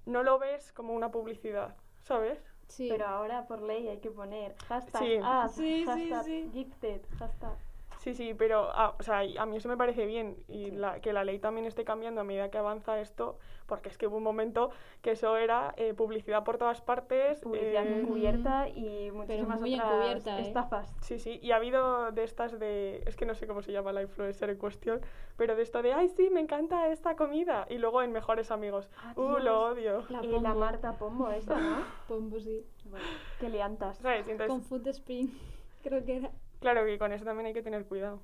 no 0.06 0.22
lo 0.22 0.38
ves 0.38 0.74
como 0.74 0.94
una 0.94 1.12
publicidad, 1.12 1.78
¿sabes? 2.02 2.44
Sí. 2.68 2.88
Pero 2.90 3.08
ahora 3.08 3.48
por 3.48 3.62
ley 3.62 3.88
hay 3.88 4.00
que 4.00 4.12
poner 4.12 4.56
hashtag 4.68 5.04
Sí. 5.04 5.18
ads, 5.24 5.56
Sí, 5.56 5.62
sí, 5.62 5.86
hashtag 5.86 6.24
sí. 6.26 6.50
gifted, 6.54 7.02
hashtag. 7.18 7.58
Sí, 8.06 8.14
sí, 8.14 8.36
pero 8.36 8.70
ah, 8.72 8.94
o 9.00 9.02
sea, 9.02 9.22
a 9.40 9.46
mí 9.48 9.58
eso 9.58 9.68
me 9.68 9.78
parece 9.78 10.06
bien 10.06 10.38
y 10.48 10.70
la- 10.70 11.00
que 11.02 11.12
la 11.12 11.24
ley 11.24 11.40
también 11.40 11.66
esté 11.66 11.84
cambiando 11.84 12.22
a 12.22 12.24
medida 12.24 12.52
que 12.52 12.60
avanza 12.60 13.00
esto, 13.00 13.40
porque 13.66 13.90
es 13.90 13.98
que 13.98 14.06
hubo 14.06 14.18
un 14.18 14.24
momento 14.24 14.70
que 15.02 15.10
eso 15.14 15.38
era 15.38 15.74
eh, 15.76 15.96
publicidad 15.96 16.44
por 16.44 16.60
todas 16.60 16.82
partes. 16.82 17.40
publicidad 17.42 17.84
eh, 17.84 18.02
encubierta 18.02 18.70
y 18.70 19.10
muchísimas 19.10 19.60
muy 19.60 19.74
otras 19.74 19.92
encubierta, 19.92 20.38
¿eh? 20.38 20.42
estafas. 20.44 20.96
Sí, 21.02 21.18
sí, 21.18 21.40
y 21.42 21.50
ha 21.50 21.56
habido 21.56 22.12
de 22.12 22.24
estas 22.24 22.60
de, 22.60 23.02
es 23.08 23.16
que 23.16 23.26
no 23.26 23.34
sé 23.34 23.48
cómo 23.48 23.64
se 23.64 23.72
llama 23.72 23.92
la 23.92 24.04
influencer 24.04 24.52
en 24.52 24.58
cuestión, 24.60 25.02
pero 25.36 25.56
de 25.56 25.64
esto 25.64 25.82
de, 25.82 25.94
ay, 25.94 26.08
sí, 26.10 26.30
me 26.30 26.42
encanta 26.42 26.90
esta 26.90 27.16
comida, 27.16 27.66
y 27.72 27.80
luego 27.80 28.04
en 28.04 28.12
Mejores 28.12 28.52
Amigos, 28.52 28.88
Ah, 29.00 29.14
uh, 29.16 29.30
Dios. 29.30 29.44
lo 29.44 29.62
odio. 29.64 30.04
La 30.10 30.22
la. 30.22 30.54
Marta 30.54 30.94
Pombo 31.00 31.32
esa, 31.32 31.60
¿no? 31.60 31.78
Pombo, 32.08 32.40
sí. 32.40 32.64
bueno, 32.92 33.06
qué 33.40 33.50
liantas. 33.50 34.00
Con 34.48 34.62
Food 34.62 34.86
Spring, 34.90 35.28
creo 35.82 36.06
que 36.06 36.18
era. 36.18 36.32
Claro 36.60 36.86
que 36.86 36.98
con 36.98 37.12
eso 37.12 37.26
también 37.26 37.48
hay 37.48 37.54
que 37.54 37.62
tener 37.62 37.86
cuidado. 37.86 38.20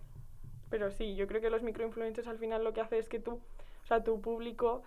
Pero 0.70 0.90
sí, 0.92 1.16
yo 1.16 1.28
creo 1.28 1.42
que 1.42 1.50
los 1.50 1.64
microinfluencers 1.64 2.28
al 2.28 2.38
final 2.38 2.64
lo 2.64 2.74
que 2.74 2.82
hace 2.82 2.98
es 2.98 3.10
que 3.10 3.20
tú, 3.20 3.42
o 3.84 3.86
sea, 3.86 4.04
tu 4.04 4.22
público 4.22 4.84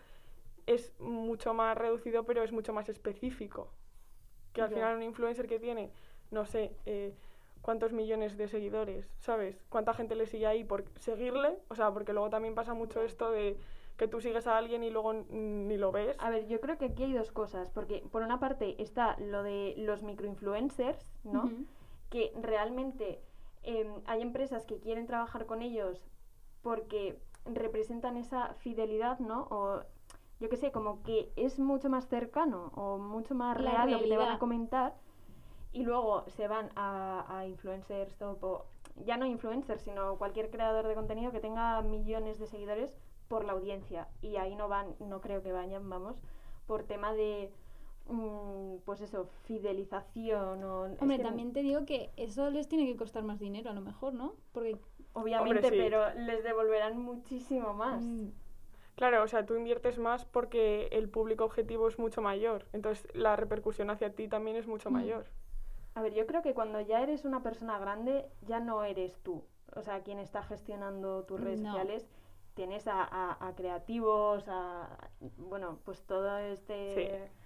es 0.66 0.98
mucho 0.98 1.52
más 1.54 1.76
reducido, 1.76 2.24
pero 2.24 2.42
es 2.42 2.52
mucho 2.52 2.72
más 2.72 2.88
específico. 2.88 3.70
Que 4.52 4.62
al 4.62 4.70
final 4.70 4.96
un 4.96 5.02
influencer 5.02 5.46
que 5.46 5.58
tiene, 5.58 5.90
no 6.30 6.46
sé, 6.46 6.74
eh, 6.86 7.12
cuántos 7.60 7.92
millones 7.92 8.36
de 8.36 8.46
seguidores, 8.46 9.10
¿sabes? 9.18 9.64
¿Cuánta 9.68 9.94
gente 9.94 10.14
le 10.14 10.26
sigue 10.26 10.46
ahí 10.46 10.64
por 10.64 10.84
seguirle? 11.00 11.58
O 11.68 11.74
sea, 11.74 11.90
porque 11.92 12.12
luego 12.12 12.30
también 12.30 12.54
pasa 12.54 12.72
mucho 12.72 13.02
esto 13.02 13.30
de 13.30 13.58
que 13.96 14.08
tú 14.08 14.20
sigues 14.20 14.46
a 14.46 14.58
alguien 14.58 14.82
y 14.82 14.90
luego 14.90 15.12
ni 15.12 15.76
lo 15.76 15.92
ves. 15.92 16.16
A 16.18 16.30
ver, 16.30 16.46
yo 16.46 16.60
creo 16.60 16.78
que 16.78 16.86
aquí 16.86 17.04
hay 17.04 17.12
dos 17.12 17.32
cosas, 17.32 17.70
porque 17.70 18.02
por 18.10 18.22
una 18.22 18.40
parte 18.40 18.80
está 18.82 19.16
lo 19.18 19.42
de 19.42 19.74
los 19.76 20.02
microinfluencers, 20.02 21.06
¿no? 21.24 21.50
Que 22.10 22.32
realmente 22.40 23.20
em, 23.64 24.02
hay 24.06 24.22
empresas 24.22 24.64
que 24.66 24.78
quieren 24.78 25.06
trabajar 25.06 25.46
con 25.46 25.62
ellos 25.62 26.06
porque 26.62 27.20
representan 27.44 28.16
esa 28.16 28.54
fidelidad, 28.54 29.18
¿no? 29.18 29.46
O 29.50 29.80
yo 30.40 30.48
qué 30.48 30.56
sé, 30.56 30.72
como 30.72 31.02
que 31.02 31.32
es 31.36 31.58
mucho 31.58 31.88
más 31.88 32.06
cercano 32.08 32.72
o 32.74 32.98
mucho 32.98 33.34
más 33.34 33.60
La 33.60 33.84
real 33.84 33.90
lo 33.92 33.98
que 33.98 34.08
te 34.08 34.16
van 34.16 34.32
a 34.32 34.38
comentar 34.38 34.94
y 35.72 35.82
luego 35.82 36.24
se 36.28 36.48
van 36.48 36.70
a, 36.76 37.24
a 37.28 37.46
influencers, 37.46 38.16
top, 38.16 38.42
o 38.44 38.66
ya 39.04 39.16
no 39.16 39.26
influencers, 39.26 39.82
sino 39.82 40.16
cualquier 40.16 40.50
creador 40.50 40.86
de 40.86 40.94
contenido 40.94 41.32
que 41.32 41.40
tenga 41.40 41.82
millones 41.82 42.38
de 42.38 42.46
seguidores 42.46 42.94
por 43.28 43.44
la 43.44 43.52
audiencia 43.52 44.08
y 44.20 44.36
ahí 44.36 44.54
no 44.54 44.68
van, 44.68 44.94
no 45.00 45.20
creo 45.20 45.42
que 45.42 45.52
vayan, 45.52 45.88
vamos, 45.88 46.22
por 46.66 46.84
tema 46.84 47.12
de 47.12 47.52
pues 48.84 49.00
eso, 49.00 49.26
fidelización 49.44 50.62
o 50.62 50.86
es 50.86 51.00
Hombre, 51.00 51.16
que 51.16 51.22
también 51.22 51.52
te 51.52 51.62
digo 51.62 51.84
que 51.86 52.10
eso 52.16 52.50
les 52.50 52.68
tiene 52.68 52.86
que 52.86 52.96
costar 52.96 53.22
más 53.22 53.38
dinero, 53.40 53.70
a 53.70 53.74
lo 53.74 53.80
mejor, 53.80 54.12
¿no? 54.14 54.34
Porque 54.52 54.76
obviamente, 55.14 55.68
sí. 55.70 55.76
pero 55.76 56.12
les 56.14 56.44
devolverán 56.44 56.98
muchísimo 57.00 57.72
más. 57.74 58.02
mm, 58.04 58.28
Claro, 58.96 59.24
o 59.24 59.26
sea, 59.26 59.44
tú 59.44 59.56
inviertes 59.56 59.98
más 59.98 60.24
porque 60.24 60.86
el 60.92 61.08
público 61.08 61.44
objetivo 61.44 61.88
es 61.88 61.98
mucho 61.98 62.22
mayor. 62.22 62.66
Entonces, 62.72 63.08
la 63.12 63.34
repercusión 63.34 63.90
hacia 63.90 64.14
ti 64.14 64.28
también 64.28 64.56
es 64.56 64.68
mucho 64.68 64.88
Mm. 64.90 64.92
mayor. 64.92 65.26
A 65.96 66.02
ver, 66.02 66.12
yo 66.14 66.26
creo 66.26 66.42
que 66.42 66.54
cuando 66.54 66.80
ya 66.80 67.02
eres 67.02 67.24
una 67.24 67.42
persona 67.42 67.78
grande, 67.78 68.26
ya 68.42 68.60
no 68.60 68.84
eres 68.84 69.18
tú. 69.22 69.44
O 69.74 69.82
sea, 69.82 70.02
quien 70.04 70.20
está 70.20 70.42
gestionando 70.44 71.24
tus 71.24 71.40
redes 71.40 71.60
No. 71.60 71.70
sociales, 71.72 72.06
tienes 72.54 72.86
a, 72.86 73.02
a- 73.02 73.48
a 73.48 73.54
creativos, 73.56 74.44
a, 74.46 74.96
bueno, 75.38 75.80
pues 75.84 76.02
todo 76.04 76.38
este 76.38 76.94
mm, 76.94 76.98
número 77.00 77.43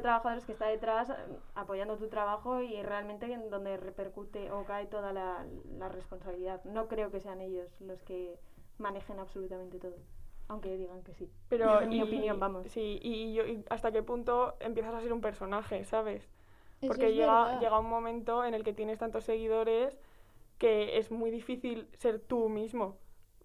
de 0.00 0.02
trabajadores 0.02 0.44
que 0.44 0.52
está 0.52 0.66
detrás 0.66 1.10
eh, 1.10 1.14
apoyando 1.54 1.96
tu 1.96 2.08
trabajo 2.08 2.60
y 2.62 2.82
realmente 2.82 3.32
en 3.32 3.50
donde 3.50 3.76
repercute 3.76 4.50
o 4.50 4.64
cae 4.64 4.86
toda 4.86 5.12
la, 5.12 5.44
la 5.78 5.88
responsabilidad. 5.88 6.62
No 6.64 6.88
creo 6.88 7.10
que 7.10 7.20
sean 7.20 7.40
ellos 7.40 7.68
los 7.80 8.02
que 8.02 8.38
manejen 8.78 9.18
absolutamente 9.18 9.78
todo, 9.78 9.96
aunque 10.48 10.76
digan 10.76 11.02
que 11.02 11.14
sí. 11.14 11.30
Pero, 11.48 11.80
en 11.82 11.90
mi 11.90 11.98
y- 11.98 12.02
opinión, 12.02 12.40
vamos. 12.40 12.66
Sí, 12.68 12.98
y, 13.02 13.34
yo- 13.34 13.46
y 13.46 13.64
hasta 13.70 13.92
qué 13.92 14.02
punto 14.02 14.56
empiezas 14.60 14.94
a 14.94 15.00
ser 15.00 15.12
un 15.12 15.20
personaje, 15.20 15.84
¿sabes? 15.84 16.28
Porque 16.88 17.08
es 17.08 17.14
llega, 17.14 17.58
llega 17.60 17.78
un 17.78 17.88
momento 17.88 18.44
en 18.44 18.54
el 18.54 18.64
que 18.64 18.72
tienes 18.72 18.98
tantos 18.98 19.24
seguidores 19.24 19.98
que 20.58 20.98
es 20.98 21.10
muy 21.10 21.30
difícil 21.30 21.88
ser 21.94 22.20
tú 22.20 22.48
mismo. 22.48 22.96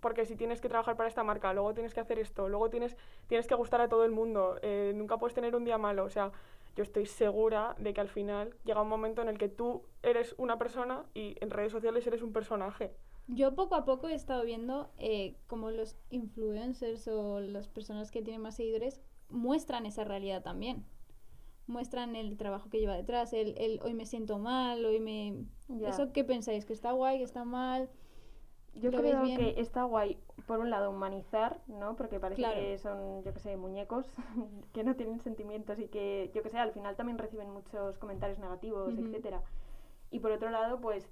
Porque 0.05 0.27
si 0.27 0.35
tienes 0.35 0.61
que 0.61 0.69
trabajar 0.69 0.95
para 0.95 1.09
esta 1.09 1.23
marca, 1.23 1.51
luego 1.51 1.73
tienes 1.73 1.95
que 1.95 1.99
hacer 1.99 2.19
esto, 2.19 2.47
luego 2.47 2.69
tienes, 2.69 2.95
tienes 3.25 3.47
que 3.47 3.55
gustar 3.55 3.81
a 3.81 3.89
todo 3.89 4.05
el 4.05 4.11
mundo, 4.11 4.59
eh, 4.61 4.93
nunca 4.93 5.17
puedes 5.17 5.33
tener 5.33 5.55
un 5.55 5.65
día 5.65 5.79
malo. 5.79 6.03
O 6.03 6.11
sea, 6.11 6.31
yo 6.75 6.83
estoy 6.83 7.07
segura 7.07 7.75
de 7.79 7.91
que 7.91 8.01
al 8.01 8.07
final 8.07 8.55
llega 8.65 8.83
un 8.83 8.87
momento 8.87 9.23
en 9.23 9.29
el 9.29 9.39
que 9.39 9.49
tú 9.49 9.81
eres 10.03 10.35
una 10.37 10.59
persona 10.59 11.05
y 11.15 11.35
en 11.41 11.49
redes 11.49 11.71
sociales 11.71 12.05
eres 12.05 12.21
un 12.21 12.33
personaje. 12.33 12.93
Yo 13.27 13.55
poco 13.55 13.73
a 13.73 13.83
poco 13.83 14.07
he 14.07 14.13
estado 14.13 14.43
viendo 14.43 14.91
eh, 14.99 15.37
como 15.47 15.71
los 15.71 15.97
influencers 16.11 17.07
o 17.07 17.39
las 17.39 17.67
personas 17.67 18.11
que 18.11 18.21
tienen 18.21 18.43
más 18.43 18.57
seguidores 18.57 19.01
muestran 19.29 19.87
esa 19.87 20.03
realidad 20.03 20.43
también. 20.43 20.85
Muestran 21.65 22.15
el 22.15 22.37
trabajo 22.37 22.69
que 22.69 22.79
lleva 22.79 22.95
detrás, 22.95 23.33
el, 23.33 23.57
el 23.57 23.79
hoy 23.81 23.95
me 23.95 24.05
siento 24.05 24.37
mal, 24.37 24.85
hoy 24.85 24.99
me... 24.99 25.45
Ya. 25.67 25.89
¿Eso 25.89 26.13
qué 26.13 26.23
pensáis? 26.23 26.63
¿Que 26.63 26.73
está 26.73 26.91
guay, 26.91 27.17
que 27.17 27.23
está 27.23 27.43
mal? 27.43 27.89
Yo 28.75 28.91
¿Lo 28.91 29.01
veis 29.01 29.15
creo 29.15 29.23
bien? 29.23 29.37
que 29.37 29.59
está 29.61 29.83
guay, 29.83 30.17
por 30.47 30.59
un 30.59 30.69
lado, 30.69 30.89
humanizar, 30.89 31.59
¿no? 31.67 31.95
Porque 31.95 32.19
parece 32.19 32.41
Claro. 32.41 32.55
que 32.55 32.77
son, 32.77 33.23
yo 33.23 33.33
que 33.33 33.39
sé, 33.39 33.55
muñecos 33.57 34.05
que 34.73 34.83
no 34.83 34.95
tienen 34.95 35.19
sentimientos 35.21 35.79
y 35.79 35.87
que, 35.87 36.31
yo 36.33 36.43
que 36.43 36.49
sé, 36.49 36.57
al 36.57 36.71
final 36.71 36.95
también 36.95 37.17
reciben 37.17 37.49
muchos 37.49 37.97
comentarios 37.97 38.39
negativos, 38.39 38.93
Ujú. 38.93 39.05
etcétera. 39.05 39.41
Y 40.11 40.19
por 40.19 40.31
otro 40.31 40.49
lado, 40.49 40.79
pues, 40.81 41.09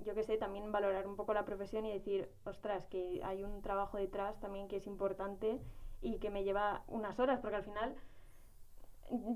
yo 0.00 0.14
que 0.14 0.24
sé, 0.24 0.36
también 0.36 0.70
valorar 0.72 1.06
un 1.06 1.16
poco 1.16 1.34
la 1.34 1.44
profesión 1.44 1.86
y 1.86 1.92
decir, 1.92 2.28
ostras, 2.44 2.86
que 2.86 3.20
hay 3.24 3.44
un 3.44 3.62
trabajo 3.62 3.96
detrás 3.96 4.38
también 4.40 4.68
que 4.68 4.76
es 4.76 4.86
importante 4.86 5.60
y 6.02 6.18
que 6.18 6.30
me 6.30 6.44
lleva 6.44 6.82
unas 6.88 7.18
horas, 7.20 7.40
porque 7.40 7.56
al 7.56 7.64
final 7.64 7.94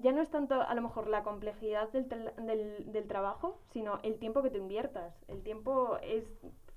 ya 0.02 0.12
no 0.12 0.22
es 0.22 0.30
tanto 0.30 0.60
a 0.60 0.74
lo 0.74 0.82
mejor 0.82 1.08
la 1.08 1.22
complejidad 1.22 1.88
del, 1.90 2.08
del, 2.08 2.90
del 2.92 3.06
trabajo, 3.06 3.58
sino 3.66 3.98
el 4.02 4.18
tiempo 4.18 4.42
que 4.42 4.50
tú 4.50 4.56
inviertas. 4.58 5.14
El 5.28 5.42
tiempo 5.42 5.98
es 6.02 6.24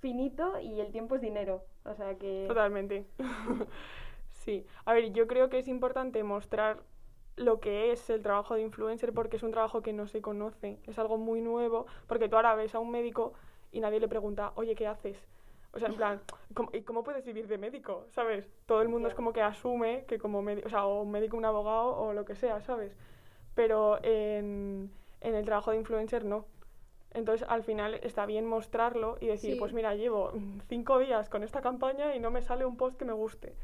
finito 0.01 0.59
y 0.59 0.81
el 0.81 0.91
tiempo 0.91 1.15
es 1.15 1.21
dinero. 1.21 1.63
O 1.85 1.95
sea 1.95 2.15
que... 2.15 2.45
Totalmente. 2.47 3.05
sí. 4.31 4.65
A 4.85 4.93
ver, 4.93 5.13
yo 5.13 5.27
creo 5.27 5.49
que 5.49 5.59
es 5.59 5.67
importante 5.67 6.23
mostrar 6.23 6.83
lo 7.37 7.59
que 7.59 7.91
es 7.91 8.09
el 8.09 8.21
trabajo 8.21 8.55
de 8.55 8.61
influencer 8.61 9.13
porque 9.13 9.37
es 9.37 9.43
un 9.43 9.51
trabajo 9.51 9.81
que 9.81 9.93
no 9.93 10.07
se 10.07 10.21
conoce, 10.21 10.79
es 10.85 10.99
algo 10.99 11.17
muy 11.17 11.41
nuevo, 11.41 11.85
porque 12.07 12.27
tú 12.27 12.35
ahora 12.35 12.55
ves 12.55 12.75
a 12.75 12.79
un 12.79 12.91
médico 12.91 13.33
y 13.71 13.79
nadie 13.79 13.99
le 13.99 14.07
pregunta, 14.07 14.51
oye, 14.55 14.75
¿qué 14.75 14.87
haces? 14.87 15.17
O 15.73 15.79
sea, 15.79 15.87
en 15.87 15.95
plan, 15.95 16.21
¿cómo, 16.53 16.69
¿y 16.73 16.81
cómo 16.81 17.03
puedes 17.03 17.25
vivir 17.25 17.47
de 17.47 17.57
médico? 17.57 18.05
¿Sabes? 18.09 18.49
Todo 18.65 18.81
el 18.81 18.89
mundo 18.89 19.07
es 19.07 19.13
como 19.13 19.31
que 19.31 19.41
asume 19.41 20.05
que 20.07 20.19
como 20.19 20.41
médico, 20.41 20.67
o 20.67 20.69
sea, 20.69 20.85
o 20.85 21.01
un 21.01 21.11
médico, 21.11 21.37
un 21.37 21.45
abogado 21.45 21.95
o 21.97 22.13
lo 22.13 22.25
que 22.25 22.35
sea, 22.35 22.61
¿sabes? 22.61 22.95
Pero 23.55 24.03
en, 24.03 24.91
en 25.21 25.35
el 25.35 25.45
trabajo 25.45 25.71
de 25.71 25.77
influencer 25.77 26.25
no. 26.25 26.45
Entonces, 27.13 27.45
al 27.49 27.63
final 27.63 27.95
está 27.95 28.25
bien 28.25 28.45
mostrarlo 28.45 29.17
y 29.19 29.27
decir, 29.27 29.53
Sí. 29.53 29.59
pues 29.59 29.73
mira, 29.73 29.95
llevo 29.95 30.31
cinco 30.67 30.99
días 30.99 31.29
con 31.29 31.43
esta 31.43 31.61
campaña 31.61 32.15
y 32.15 32.19
no 32.19 32.31
me 32.31 32.41
sale 32.41 32.65
un 32.65 32.77
post 32.77 32.97
que 32.97 33.05
me 33.05 33.13
guste. 33.13 33.55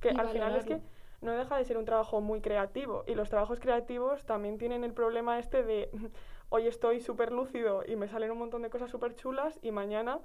Que 0.00 0.12
Y 0.12 0.16
al 0.16 0.28
final 0.28 0.54
es 0.56 0.64
que 0.64 0.80
no 1.20 1.32
deja 1.32 1.56
de 1.56 1.64
ser 1.64 1.78
un 1.78 1.84
trabajo 1.84 2.20
muy 2.20 2.40
creativo. 2.40 3.04
Y 3.06 3.14
los 3.14 3.28
trabajos 3.30 3.60
creativos 3.60 4.24
también 4.24 4.58
tienen 4.58 4.84
el 4.84 4.92
problema 4.92 5.38
este 5.38 5.62
de 5.62 5.90
hoy 6.48 6.66
estoy 6.66 7.00
súper 7.00 7.32
lúcido 7.32 7.82
y 7.86 7.96
me 7.96 8.08
salen 8.08 8.30
un 8.30 8.38
montón 8.38 8.62
de 8.62 8.70
cosas 8.70 8.90
súper 8.90 9.14
chulas 9.16 9.58
y 9.62 9.70
mañana, 9.72 10.20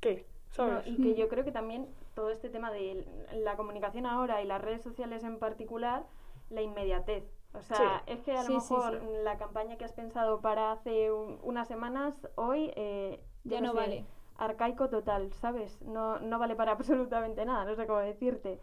¿qué? 0.00 0.26
No, 0.48 0.54
¿Sabes? 0.54 0.86
y 0.86 0.96
que 1.02 1.14
yo 1.14 1.28
creo 1.28 1.44
que 1.44 1.52
también 1.52 1.88
todo 2.14 2.30
este 2.30 2.50
tema 2.50 2.70
de 2.72 3.06
la 3.34 3.56
comunicación 3.56 4.06
ahora 4.06 4.42
y 4.42 4.46
las 4.46 4.60
redes 4.60 4.82
sociales 4.82 5.24
en 5.24 5.38
particular, 5.38 6.04
la 6.50 6.62
inmediatez. 6.62 7.24
O 7.54 7.60
sea, 7.62 8.02
Sí. 8.06 8.12
es 8.12 8.20
que 8.22 8.32
a 8.32 8.42
lo 8.42 8.48
Sí, 8.48 8.54
mejor 8.54 9.00
sí. 9.00 9.06
la 9.24 9.36
campaña 9.36 9.76
que 9.76 9.84
has 9.84 9.92
pensado 9.92 10.40
para 10.40 10.72
hace 10.72 11.12
un- 11.12 11.38
unas 11.42 11.68
semanas, 11.68 12.14
hoy 12.36 12.72
eh, 12.76 13.22
Ya 13.44 13.60
no 13.60 13.72
sé, 13.72 13.76
vale. 13.76 14.04
arcaico 14.38 14.88
total, 14.88 15.32
¿sabes? 15.34 15.80
No, 15.82 16.18
no 16.20 16.38
vale 16.38 16.54
para 16.56 16.72
absolutamente 16.78 17.44
nada, 17.44 17.64
no 17.64 17.74
sé 17.74 17.86
cómo 17.86 17.98
decirte. 17.98 18.58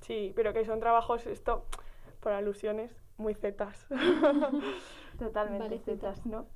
Sí, 0.00 0.32
pero 0.36 0.52
que 0.52 0.64
son 0.64 0.80
trabajos, 0.80 1.26
esto, 1.26 1.64
por 2.20 2.32
alusiones, 2.32 2.94
muy 3.16 3.34
zetas. 3.34 3.86
Totalmente 5.18 5.68
Vale, 5.68 5.78
tetas, 5.78 6.26
¿no? 6.26 6.46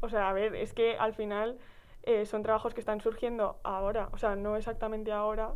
O 0.00 0.08
sea, 0.08 0.28
a 0.28 0.32
ver, 0.32 0.54
es 0.56 0.74
que 0.74 0.96
al 0.98 1.14
final 1.14 1.58
eh, 2.02 2.26
son 2.26 2.42
trabajos 2.42 2.74
que 2.74 2.80
están 2.80 3.00
surgiendo 3.00 3.60
ahora, 3.62 4.08
o 4.12 4.18
sea, 4.18 4.34
no 4.34 4.56
exactamente 4.56 5.12
ahora, 5.12 5.54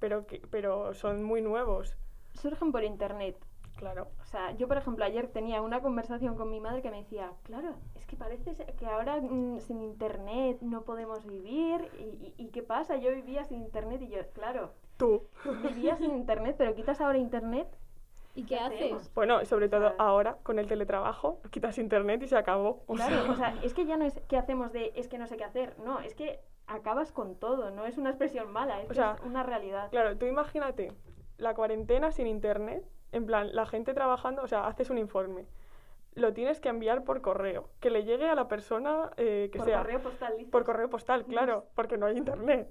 pero, 0.00 0.26
que, 0.26 0.42
pero 0.50 0.94
son 0.94 1.22
muy 1.22 1.40
nuevos, 1.42 1.96
Surgen 2.34 2.72
por 2.72 2.84
internet. 2.84 3.36
Claro. 3.78 4.08
O 4.20 4.24
sea, 4.26 4.50
yo 4.52 4.68
por 4.68 4.76
ejemplo 4.76 5.04
ayer 5.04 5.28
tenía 5.28 5.62
una 5.62 5.80
conversación 5.80 6.34
con 6.36 6.50
mi 6.50 6.60
madre 6.60 6.82
que 6.82 6.90
me 6.90 6.98
decía, 6.98 7.32
claro, 7.44 7.76
es 7.94 8.04
que 8.06 8.16
parece 8.16 8.54
que 8.54 8.86
ahora 8.86 9.20
mm, 9.20 9.60
sin 9.60 9.80
internet 9.80 10.58
no 10.60 10.82
podemos 10.82 11.24
vivir. 11.24 11.88
Y, 11.98 12.02
y- 12.02 12.34
y 12.36 12.48
qué 12.48 12.62
pasa? 12.62 12.96
Yo 12.96 13.10
vivía 13.14 13.44
sin 13.44 13.62
internet 13.62 14.02
y 14.02 14.08
yo, 14.08 14.18
claro, 14.34 14.72
Tú. 14.98 15.22
vivía 15.62 15.96
sin 15.96 16.10
internet, 16.14 16.56
pero 16.58 16.74
quitas 16.74 17.00
ahora 17.00 17.18
internet. 17.18 17.68
¿Y 18.34 18.44
qué 18.44 18.56
haces? 18.58 19.12
Bueno, 19.14 19.44
sobre 19.46 19.68
todo 19.68 19.94
ahora, 19.98 20.36
con 20.44 20.58
el 20.60 20.68
teletrabajo, 20.68 21.40
quitas 21.50 21.78
internet 21.78 22.22
y 22.22 22.28
se 22.28 22.36
acabó. 22.36 22.84
O 22.86 22.94
Claro, 22.94 23.22
sea, 23.22 23.30
o 23.32 23.34
sea, 23.36 23.54
es 23.64 23.74
que 23.74 23.84
ya 23.86 23.96
no 23.96 24.04
es 24.04 24.20
qué 24.28 24.36
hacemos 24.36 24.72
de 24.72 24.92
es 24.94 25.08
que 25.08 25.18
no 25.18 25.26
sé 25.26 25.36
qué 25.36 25.44
hacer. 25.44 25.76
No, 25.80 25.98
es 26.00 26.14
que 26.14 26.38
acabas 26.68 27.10
con 27.10 27.34
todo, 27.36 27.70
no 27.70 27.84
es 27.86 27.96
una 27.98 28.10
expresión 28.10 28.52
mala, 28.52 28.80
es, 28.80 28.84
O 28.84 28.88
que 28.90 28.94
sea, 28.94 29.14
es 29.18 29.24
una 29.24 29.42
realidad. 29.42 29.90
Claro, 29.90 30.16
tú 30.16 30.26
imagínate 30.26 30.92
la 31.38 31.54
cuarentena 31.54 32.12
sin 32.12 32.26
internet, 32.28 32.84
en 33.12 33.26
plan, 33.26 33.50
la 33.54 33.66
gente 33.66 33.94
trabajando, 33.94 34.42
o 34.42 34.46
sea, 34.46 34.66
haces 34.66 34.90
un 34.90 34.98
informe, 34.98 35.46
lo 36.14 36.32
tienes 36.32 36.60
que 36.60 36.68
enviar 36.68 37.04
por 37.04 37.20
correo, 37.20 37.68
que 37.80 37.90
le 37.90 38.04
llegue 38.04 38.28
a 38.28 38.34
la 38.34 38.48
persona 38.48 39.10
eh, 39.16 39.48
que 39.52 39.58
por 39.58 39.66
sea. 39.66 39.78
correo 39.78 40.00
postal. 40.02 40.46
Por 40.50 40.64
correo 40.64 40.90
postal, 40.90 41.24
claro, 41.26 41.66
porque 41.74 41.96
no 41.96 42.06
hay 42.06 42.16
internet. 42.16 42.68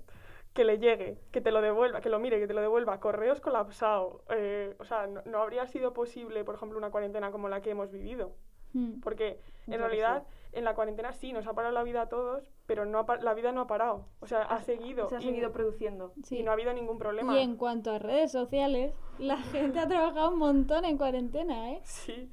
Que 0.54 0.64
le 0.64 0.80
llegue, 0.80 1.20
que 1.32 1.40
te 1.40 1.52
lo 1.52 1.62
devuelva, 1.62 2.02
que 2.02 2.10
lo 2.10 2.20
mire, 2.20 2.40
que 2.40 2.48
te 2.48 2.54
lo 2.54 2.62
devuelva. 2.62 3.00
Correos 3.00 3.40
colapsado. 3.42 4.24
eh, 4.30 4.76
o 4.80 4.86
sea, 4.86 5.06
no, 5.06 5.22
no 5.26 5.42
habría 5.42 5.68
sido 5.68 5.94
posible, 5.94 6.44
por 6.44 6.56
ejemplo, 6.56 6.78
una 6.80 6.90
cuarentena 6.90 7.32
como 7.32 7.48
la 7.48 7.62
que 7.62 7.70
hemos 7.70 7.92
vivido. 7.92 8.34
Mm. 8.78 9.02
Porque 9.02 9.40
en 9.68 9.80
realidad 9.80 10.24
en 10.54 10.64
la 10.64 10.74
cuarentena 10.76 11.12
sí 11.14 11.34
nos 11.34 11.46
ha 11.48 11.54
parado 11.54 11.74
la 11.74 11.84
vida 11.84 12.02
a 12.04 12.10
todos, 12.10 12.50
pero 12.66 12.86
no 12.86 13.00
ha 13.00 13.16
la 13.18 13.34
vida 13.34 13.52
no 13.52 13.62
ha 13.62 13.68
parado. 13.68 14.06
O 14.22 14.28
sea, 14.28 14.44
ha 14.44 14.62
seguido. 14.62 15.10
Se 15.10 15.16
ha 15.18 15.20
y- 15.20 15.24
seguido 15.24 15.52
produciendo. 15.52 16.14
Sí. 16.24 16.40
y 16.40 16.44
no 16.44 16.52
ha 16.52 16.54
habido 16.54 16.74
ningún 16.74 16.98
problema. 16.98 17.36
Y 17.38 17.42
en 17.44 17.58
cuanto 17.58 17.92
a 17.92 18.00
redes 18.00 18.32
sociales, 18.32 18.94
la 19.20 19.38
gente 19.52 19.80
ha 19.80 19.88
trabajado 19.88 20.32
un 20.32 20.40
montón 20.40 20.86
en 20.86 20.98
cuarentena, 20.98 21.72
¿eh? 21.74 21.82
Sí. 21.84 22.30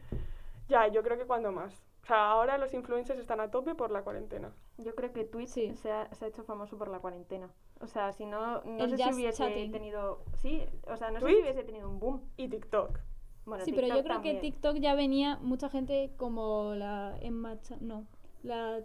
Ya, 0.68 0.88
yo 0.88 1.02
creo 1.02 1.18
que 1.18 1.26
cuando 1.26 1.52
más. 1.52 1.84
O 2.02 2.06
sea, 2.06 2.30
ahora 2.30 2.58
los 2.58 2.72
influencers 2.74 3.18
están 3.18 3.40
a 3.40 3.50
tope 3.50 3.74
por 3.74 3.90
la 3.90 4.02
cuarentena. 4.02 4.52
Yo 4.76 4.94
creo 4.94 5.12
que 5.12 5.24
Twitch 5.24 5.48
Sí. 5.48 5.74
se, 5.74 5.90
ha, 5.90 6.12
se 6.14 6.24
ha 6.24 6.28
hecho 6.28 6.44
famoso 6.44 6.76
por 6.76 6.88
la 6.88 6.98
cuarentena. 6.98 7.48
O 7.80 7.86
sea, 7.86 8.12
si 8.12 8.26
no, 8.26 8.60
no 8.62 8.84
El 8.84 8.90
sé 8.90 8.96
si 9.04 9.14
hubiese 9.14 9.38
chatting. 9.42 9.72
tenido. 9.72 10.22
Sí, 10.36 10.64
o 10.86 10.96
sea, 10.96 11.10
no 11.10 11.20
sé 11.20 11.26
si 11.28 11.40
hubiese 11.40 11.64
tenido 11.64 11.88
un 11.88 11.98
boom. 12.00 12.22
Y 12.36 12.48
TikTok. 12.48 12.98
Bueno, 13.46 13.64
sí, 13.64 13.72
pero 13.72 13.88
yo 13.88 14.02
creo 14.02 14.22
que. 14.22 14.34
TikTok 14.34 14.76
ya 14.76 14.94
venía 14.94 15.38
mucha 15.42 15.68
gente 15.68 16.12
como 16.16 16.74
la 16.74 17.16
Emma 17.20 17.56
no, 17.80 18.06
la 18.42 18.80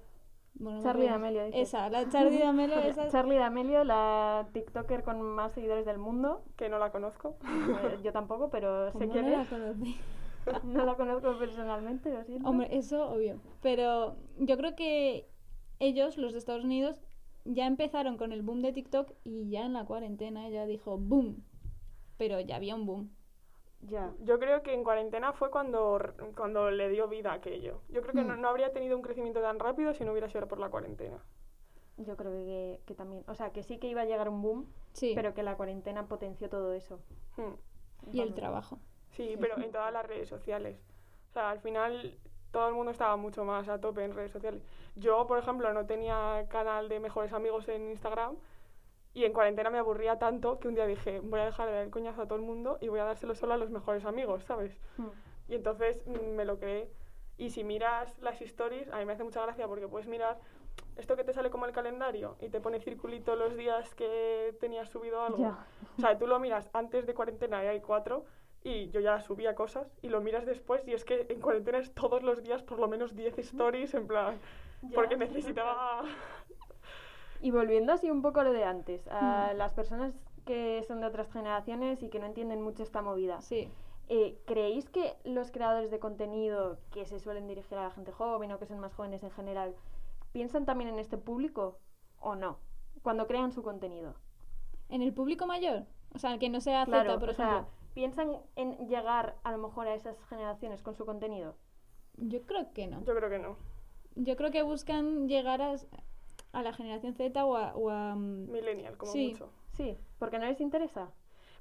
Bueno, 0.56 0.80
no 0.80 0.84
Charlie 0.84 1.08
acuerdo. 1.08 1.26
D'Amelio. 1.34 1.62
Esa, 1.62 1.90
la 1.90 2.10
Charlie 2.10 2.40
D'Amelio, 2.44 2.80
esa. 2.80 3.08
Charlie 3.10 3.38
D'Amelio, 3.38 3.84
la 3.84 4.50
TikToker 4.52 5.04
con 5.04 5.22
más 5.22 5.54
seguidores 5.54 5.86
del 5.86 5.98
mundo. 5.98 6.44
Que 6.58 6.68
no 6.70 6.78
la 6.80 6.92
conozco. 6.92 7.38
Eh, 7.84 8.00
Yo 8.04 8.12
tampoco, 8.12 8.50
pero 8.50 8.92
sé 8.92 9.00
¿Cómo 9.00 9.12
quién 9.12 9.26
no 9.26 9.32
la 9.32 9.42
es. 9.44 9.48
conocí? 9.48 9.96
No 10.64 10.84
la 10.86 10.96
conozco 10.96 11.38
personalmente, 11.38 12.12
lo 12.12 12.24
siento. 12.24 12.50
Hombre, 12.50 12.70
eso 12.76 13.10
obvio. 13.12 13.40
Pero 13.62 14.16
yo 14.40 14.58
creo 14.58 14.76
que 14.76 15.28
ellos, 15.80 16.18
los 16.18 16.32
de 16.34 16.40
Estados 16.40 16.64
Unidos, 16.64 17.02
ya 17.46 17.68
empezaron 17.68 18.18
con 18.18 18.32
el 18.32 18.42
boom 18.42 18.62
de 18.62 18.74
TikTok 18.74 19.12
y 19.24 19.50
ya 19.50 19.66
en 19.66 19.74
la 19.74 19.86
cuarentena 19.86 20.48
ella 20.48 20.66
dijo 20.66 20.98
boom. 20.98 21.44
Pero 22.18 22.40
ya 22.40 22.56
había 22.56 22.74
un 22.76 22.86
boom. 22.86 23.12
Ya. 23.82 24.12
Yo 24.20 24.40
creo 24.40 24.62
que 24.62 24.74
en 24.74 24.84
cuarentena 24.84 25.32
fue 25.34 25.50
cuando, 25.50 26.00
cuando 26.36 26.70
le 26.70 26.90
dio 26.90 27.08
vida 27.08 27.32
a 27.32 27.36
aquello. 27.36 27.82
Yo 27.90 28.02
creo 28.02 28.14
que 28.14 28.24
no, 28.24 28.36
Mm. 28.36 28.42
no 28.42 28.50
habría 28.50 28.74
tenido 28.74 28.96
un 28.96 29.02
crecimiento 29.02 29.42
tan 29.42 29.58
rápido 29.60 29.94
si 29.94 30.04
no 30.04 30.12
hubiera 30.12 30.28
sido 30.30 30.48
por 30.48 30.60
la 30.60 30.70
cuarentena. 30.70 31.18
Yo 31.98 32.16
creo 32.18 32.32
que, 32.32 32.82
que 32.86 32.94
también. 32.96 33.24
O 33.28 33.36
sea, 33.36 33.52
que 33.52 33.64
sí 33.64 33.78
que 33.78 33.88
iba 33.88 34.02
a 34.02 34.06
llegar 34.06 34.28
un 34.30 34.42
boom, 34.42 34.72
Sí. 34.94 35.14
pero 35.16 35.34
que 35.34 35.44
la 35.44 35.56
cuarentena 35.56 36.08
potenció 36.08 36.50
todo 36.50 36.74
eso. 36.74 37.00
Hmm. 37.38 37.54
Y 38.12 38.22
el 38.22 38.34
trabajo. 38.34 38.80
Sí, 39.12 39.36
pero 39.40 39.58
en 39.58 39.72
todas 39.72 39.92
las 39.92 40.06
redes 40.06 40.30
sociales. 40.30 40.80
O 41.30 41.34
sea, 41.34 41.50
al 41.50 41.60
final 41.60 42.18
todo 42.52 42.68
el 42.70 42.74
mundo 42.74 42.92
estaba 42.92 43.16
mucho 43.18 43.44
más 43.46 43.68
a 43.70 43.80
tope 43.80 44.04
en 44.04 44.14
redes 44.14 44.32
sociales. 44.32 44.62
Yo, 44.96 45.28
por 45.28 45.38
ejemplo, 45.40 45.72
no 45.74 45.86
tenía 45.86 46.46
canal 46.50 46.90
de 46.90 47.00
mejores 47.00 47.32
amigos 47.34 47.68
en 47.70 47.90
Instagram 47.90 48.36
y 49.20 49.26
en 49.26 49.34
cuarentena 49.34 49.70
me 49.70 49.80
aburría 49.80 50.18
tanto 50.18 50.60
que 50.60 50.70
un 50.70 50.76
día 50.76 50.86
dije, 50.86 51.20
voy 51.20 51.42
a 51.42 51.46
dejar 51.46 51.68
de 51.68 51.74
dar 51.74 51.84
el 51.84 51.90
coñazo 51.90 52.22
a 52.22 52.26
todo 52.26 52.40
el 52.40 52.46
mundo 52.46 52.78
y 52.80 52.88
voy 52.88 53.02
a 53.02 53.04
dárselo 53.04 53.36
solo 53.36 53.54
a 53.54 53.58
los 53.58 53.70
mejores 53.70 54.06
amigos, 54.06 54.46
¿sabes? 54.46 54.80
Hmm. 54.98 55.10
Y 55.50 55.56
entonces 55.56 56.02
mm, 56.06 56.36
me 56.36 56.46
lo 56.46 56.58
creé. 56.58 56.90
Y 57.38 57.50
si 57.50 57.66
miras 57.66 58.18
las 58.20 58.42
stories, 58.42 58.88
a 58.90 58.98
mí 58.98 59.06
me 59.06 59.14
hace 59.14 59.26
mucha 59.26 59.42
gracia 59.42 59.68
porque 59.68 59.90
puedes 59.90 60.08
mirar 60.08 60.40
esto 60.96 61.18
que 61.18 61.26
te 61.26 61.34
sale 61.34 61.50
como 61.50 61.66
el 61.66 61.74
calendario 61.74 62.38
y 62.40 62.48
te 62.48 62.62
pone 62.62 62.80
circulito 62.80 63.36
los 63.36 63.58
días 63.58 63.94
que 63.94 64.56
tenías 64.62 64.90
subido 64.90 65.22
algo. 65.22 65.40
Ya. 65.40 65.66
O 65.98 66.02
sea, 66.02 66.18
tú 66.18 66.26
lo 66.26 66.40
miras 66.40 66.70
antes 66.72 67.06
de 67.06 67.14
cuarentena 67.14 67.62
y 67.66 67.68
hay 67.68 67.82
cuatro 67.82 68.24
y 68.64 68.90
yo 68.90 69.02
ya 69.02 69.20
subía 69.20 69.54
cosas 69.54 69.92
y 70.02 70.08
lo 70.08 70.22
miras 70.22 70.46
después 70.46 70.88
y 70.88 70.94
es 70.94 71.04
que 71.04 71.26
en 71.28 71.42
cuarentena 71.42 71.80
es 71.80 71.94
todos 71.94 72.24
los 72.24 72.42
días 72.42 72.64
por 72.64 72.80
lo 72.80 72.88
menos 72.88 73.16
10 73.16 73.38
stories 73.40 73.94
en 73.94 74.08
plan 74.08 74.40
porque 74.94 75.16
es 75.16 75.20
necesitaba 75.20 76.04
Y 77.42 77.52
volviendo 77.52 77.94
así 77.94 78.10
un 78.12 78.22
poco 78.22 78.40
a 78.42 78.44
lo 78.44 78.52
de 78.54 78.64
antes, 78.66 79.08
a 79.10 79.52
Mm. 79.54 79.58
las 79.58 79.74
personas 79.74 80.14
que 80.46 80.84
son 80.88 81.00
de 81.02 81.08
otras 81.08 81.32
generaciones 81.32 82.02
y 82.04 82.10
que 82.10 82.20
no 82.20 82.26
entienden 82.26 82.62
mucho 82.62 82.84
esta 82.84 83.02
movida. 83.02 83.42
Sí. 83.42 83.70
Eh, 84.10 84.40
¿Creéis 84.46 84.90
que 84.90 85.16
los 85.24 85.52
creadores 85.52 85.92
de 85.92 86.00
contenido 86.00 86.80
que 86.92 87.06
se 87.06 87.20
suelen 87.20 87.48
dirigir 87.48 87.78
a 87.78 87.84
la 87.84 87.92
gente 87.92 88.12
joven 88.12 88.52
o 88.52 88.58
que 88.60 88.66
son 88.66 88.80
más 88.80 88.94
jóvenes 88.94 89.22
en 89.24 89.30
general 89.32 89.76
piensan 90.32 90.66
también 90.66 90.90
en 90.90 91.00
este 91.00 91.18
público 91.18 91.78
o 92.20 92.36
no? 92.36 92.58
Cuando 93.04 93.28
crean 93.28 93.52
su 93.52 93.62
contenido. 93.62 94.16
¿En 94.90 95.02
el 95.04 95.14
público 95.14 95.46
mayor? 95.46 95.86
O 96.16 96.18
sea, 96.18 96.40
que 96.40 96.50
no 96.50 96.60
sea 96.60 96.86
Z, 96.86 96.92
Claro, 97.04 97.20
por 97.20 97.30
o 97.30 97.34
sea, 97.34 97.50
ejemplo. 97.50 97.70
¿piensan 97.94 98.38
en 98.56 98.88
llegar 98.88 99.36
a 99.44 99.52
lo 99.52 99.60
mejor 99.60 99.88
a 99.88 99.94
esas 99.94 100.18
generaciones 100.28 100.82
con 100.82 100.96
su 100.96 101.06
contenido? 101.06 101.56
Yo 102.18 102.42
creo 102.42 102.74
que 102.74 102.88
no. 102.88 103.04
yo 103.04 103.16
creo 103.16 103.30
que 103.30 103.40
no 103.40 103.56
Yo 104.16 104.36
creo 104.36 104.50
que 104.52 104.64
buscan 104.64 105.28
llegar 105.28 105.62
a, 105.62 105.76
a 106.52 106.62
la 106.64 106.74
generación 106.74 107.14
Z 107.16 107.46
o 107.46 107.56
a... 107.56 107.76
o 107.76 107.90
a, 107.90 108.16
mm, 108.16 108.52
millennial 108.52 108.98
como 108.98 109.12
Sí. 109.12 109.30
mucho 109.32 109.52
Sí, 109.74 109.98
porque 110.18 110.40
no 110.40 110.46
les 110.46 110.60
interesa. 110.62 111.12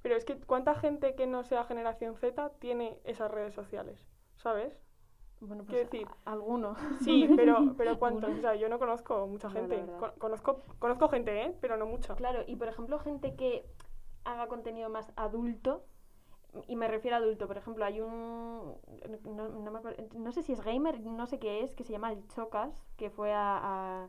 pero 0.02 0.16
es 0.16 0.24
que 0.24 0.38
cuánta 0.40 0.74
gente 0.74 1.14
que 1.14 1.26
no 1.26 1.42
sea 1.44 1.64
generación 1.64 2.14
Z 2.16 2.50
tiene 2.58 2.98
esas 3.04 3.30
redes 3.30 3.54
sociales 3.54 4.06
¿sabes? 4.36 4.80
Bueno, 5.40 5.62
pues 5.64 5.68
Quiero 5.76 5.90
decir- 5.90 6.08
a- 6.24 6.32
alguno. 6.32 6.74
Sí, 7.02 7.28
pero, 7.36 7.56
pero 7.76 7.98
¿cuántos? 7.98 8.24
Algunos. 8.24 8.38
O 8.38 8.42
sea, 8.42 8.56
yo 8.56 8.68
no 8.68 8.78
conozco 8.80 9.26
mucha 9.28 9.48
gente. 9.50 9.84
conozco, 10.18 10.62
conozco 10.80 11.08
gente, 11.08 11.42
¿eh? 11.44 11.56
Pero 11.60 11.76
no 11.76 11.86
mucha. 11.86 12.16
Claro, 12.16 12.42
y 12.46 12.56
por 12.56 12.66
ejemplo, 12.66 12.98
gente 12.98 13.36
que 13.36 13.64
haga 14.24 14.48
contenido 14.48 14.90
más 14.90 15.12
adulto, 15.14 15.84
y 16.66 16.74
me 16.74 16.88
refiero 16.88 17.16
a 17.16 17.20
adulto, 17.20 17.46
por 17.46 17.56
ejemplo, 17.56 17.84
hay 17.84 18.00
un. 18.00 18.74
No, 19.24 19.48
no 19.48 19.70
me 19.70 19.78
acuerdo- 19.78 20.02
no 20.18 20.32
sé 20.32 20.42
si 20.42 20.52
es 20.54 20.60
gamer, 20.60 20.98
no 21.04 21.26
sé 21.28 21.38
qué 21.38 21.62
es, 21.62 21.74
que 21.76 21.84
se 21.84 21.92
llama 21.92 22.10
el 22.12 22.26
Chocas, 22.28 22.74
que 22.96 23.08
fue 23.10 23.32
a. 23.32 23.60
a- 23.62 24.08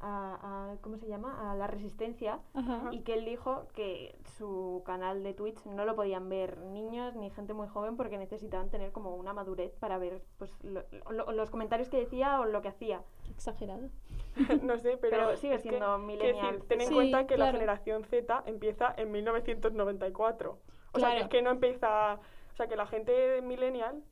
a- 0.00 0.72
a- 0.72 0.76
¿Cómo 0.82 0.96
se 0.98 1.06
llama? 1.06 1.50
A 1.50 1.54
la 1.54 1.66
Resistencia. 1.66 2.40
Ajá. 2.54 2.88
Y 2.92 3.00
que 3.00 3.14
él 3.14 3.24
dijo 3.24 3.66
que 3.74 4.18
su 4.36 4.82
canal 4.84 5.22
de 5.22 5.32
Twitch 5.34 5.64
no 5.66 5.84
lo 5.84 5.94
podían 5.96 6.28
ver 6.28 6.58
niños 6.58 7.14
ni 7.16 7.30
gente 7.30 7.54
muy 7.54 7.68
joven 7.68 7.96
porque 7.96 8.18
necesitaban 8.18 8.68
tener 8.70 8.92
como 8.92 9.14
una 9.16 9.32
madurez 9.32 9.74
para 9.76 9.98
ver 9.98 10.22
pues 10.38 10.52
lo- 10.62 10.84
lo- 11.10 11.32
los 11.32 11.50
comentarios 11.50 11.88
que 11.88 11.98
decía 11.98 12.40
o 12.40 12.44
lo 12.44 12.60
que 12.62 12.68
hacía. 12.68 13.02
Exagerado. 13.30 13.88
no 14.62 14.78
sé, 14.78 14.96
pero. 14.98 15.16
Pero 15.16 15.36
sigue 15.36 15.54
es 15.54 15.62
que, 15.62 15.68
siendo 15.70 15.86
quiero 15.86 15.98
millennial. 15.98 16.52
decir, 16.54 16.68
ten 16.68 16.80
en 16.82 16.88
Sí, 16.88 16.94
cuenta 16.94 17.26
que 17.26 17.36
la 17.36 17.46
claro. 17.46 17.58
generación 17.58 18.04
Z 18.04 18.42
empieza 18.46 18.92
en 18.96 19.10
1994. 19.12 20.58
O 20.92 20.98
sea, 20.98 21.08
que 21.08 21.14
Claro. 21.14 21.20
es 21.24 21.28
que 21.28 21.42
no 21.42 21.50
empieza. 21.50 22.14
O 22.52 22.56
sea, 22.56 22.66
que 22.68 22.76
la 22.76 22.86
gente 22.86 23.42
millennial 23.42 24.02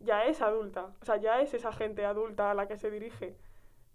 ya 0.00 0.24
es 0.24 0.42
adulta. 0.42 0.92
O 1.00 1.04
sea, 1.04 1.16
ya 1.16 1.40
es 1.40 1.54
esa 1.54 1.72
gente 1.72 2.04
adulta 2.04 2.50
a 2.50 2.54
la 2.54 2.66
que 2.68 2.76
se 2.76 2.90
dirige. 2.90 3.36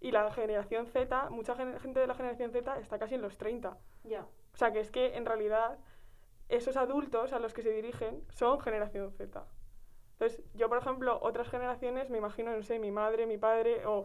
Y 0.02 0.10
la 0.10 0.30
generación 0.32 0.86
Z, 0.86 1.30
mucha 1.30 1.54
gen- 1.54 1.78
gente 1.78 2.00
de 2.00 2.08
la 2.08 2.14
generación 2.14 2.50
Z 2.50 2.76
está 2.80 2.98
casi 2.98 3.14
en 3.14 3.22
los 3.22 3.38
30. 3.38 3.78
Ya. 4.02 4.22
O 4.52 4.56
sea, 4.56 4.72
que 4.72 4.80
es 4.80 4.90
que 4.90 5.16
en 5.16 5.24
realidad 5.24 5.78
esos 6.48 6.76
adultos 6.76 7.32
a 7.32 7.38
los 7.38 7.54
que 7.54 7.62
se 7.62 7.70
dirigen 7.70 8.22
son 8.30 8.60
generación 8.60 9.12
Z. 9.12 9.44
Entonces, 10.14 10.42
yo, 10.54 10.68
por 10.68 10.78
ejemplo, 10.78 11.18
otras 11.22 11.48
generaciones, 11.48 12.10
me 12.10 12.18
imagino, 12.18 12.54
no 12.54 12.62
sé, 12.64 12.80
mi 12.80 12.90
madre, 12.90 13.26
mi 13.26 13.38
padre 13.38 13.86
o 13.86 14.04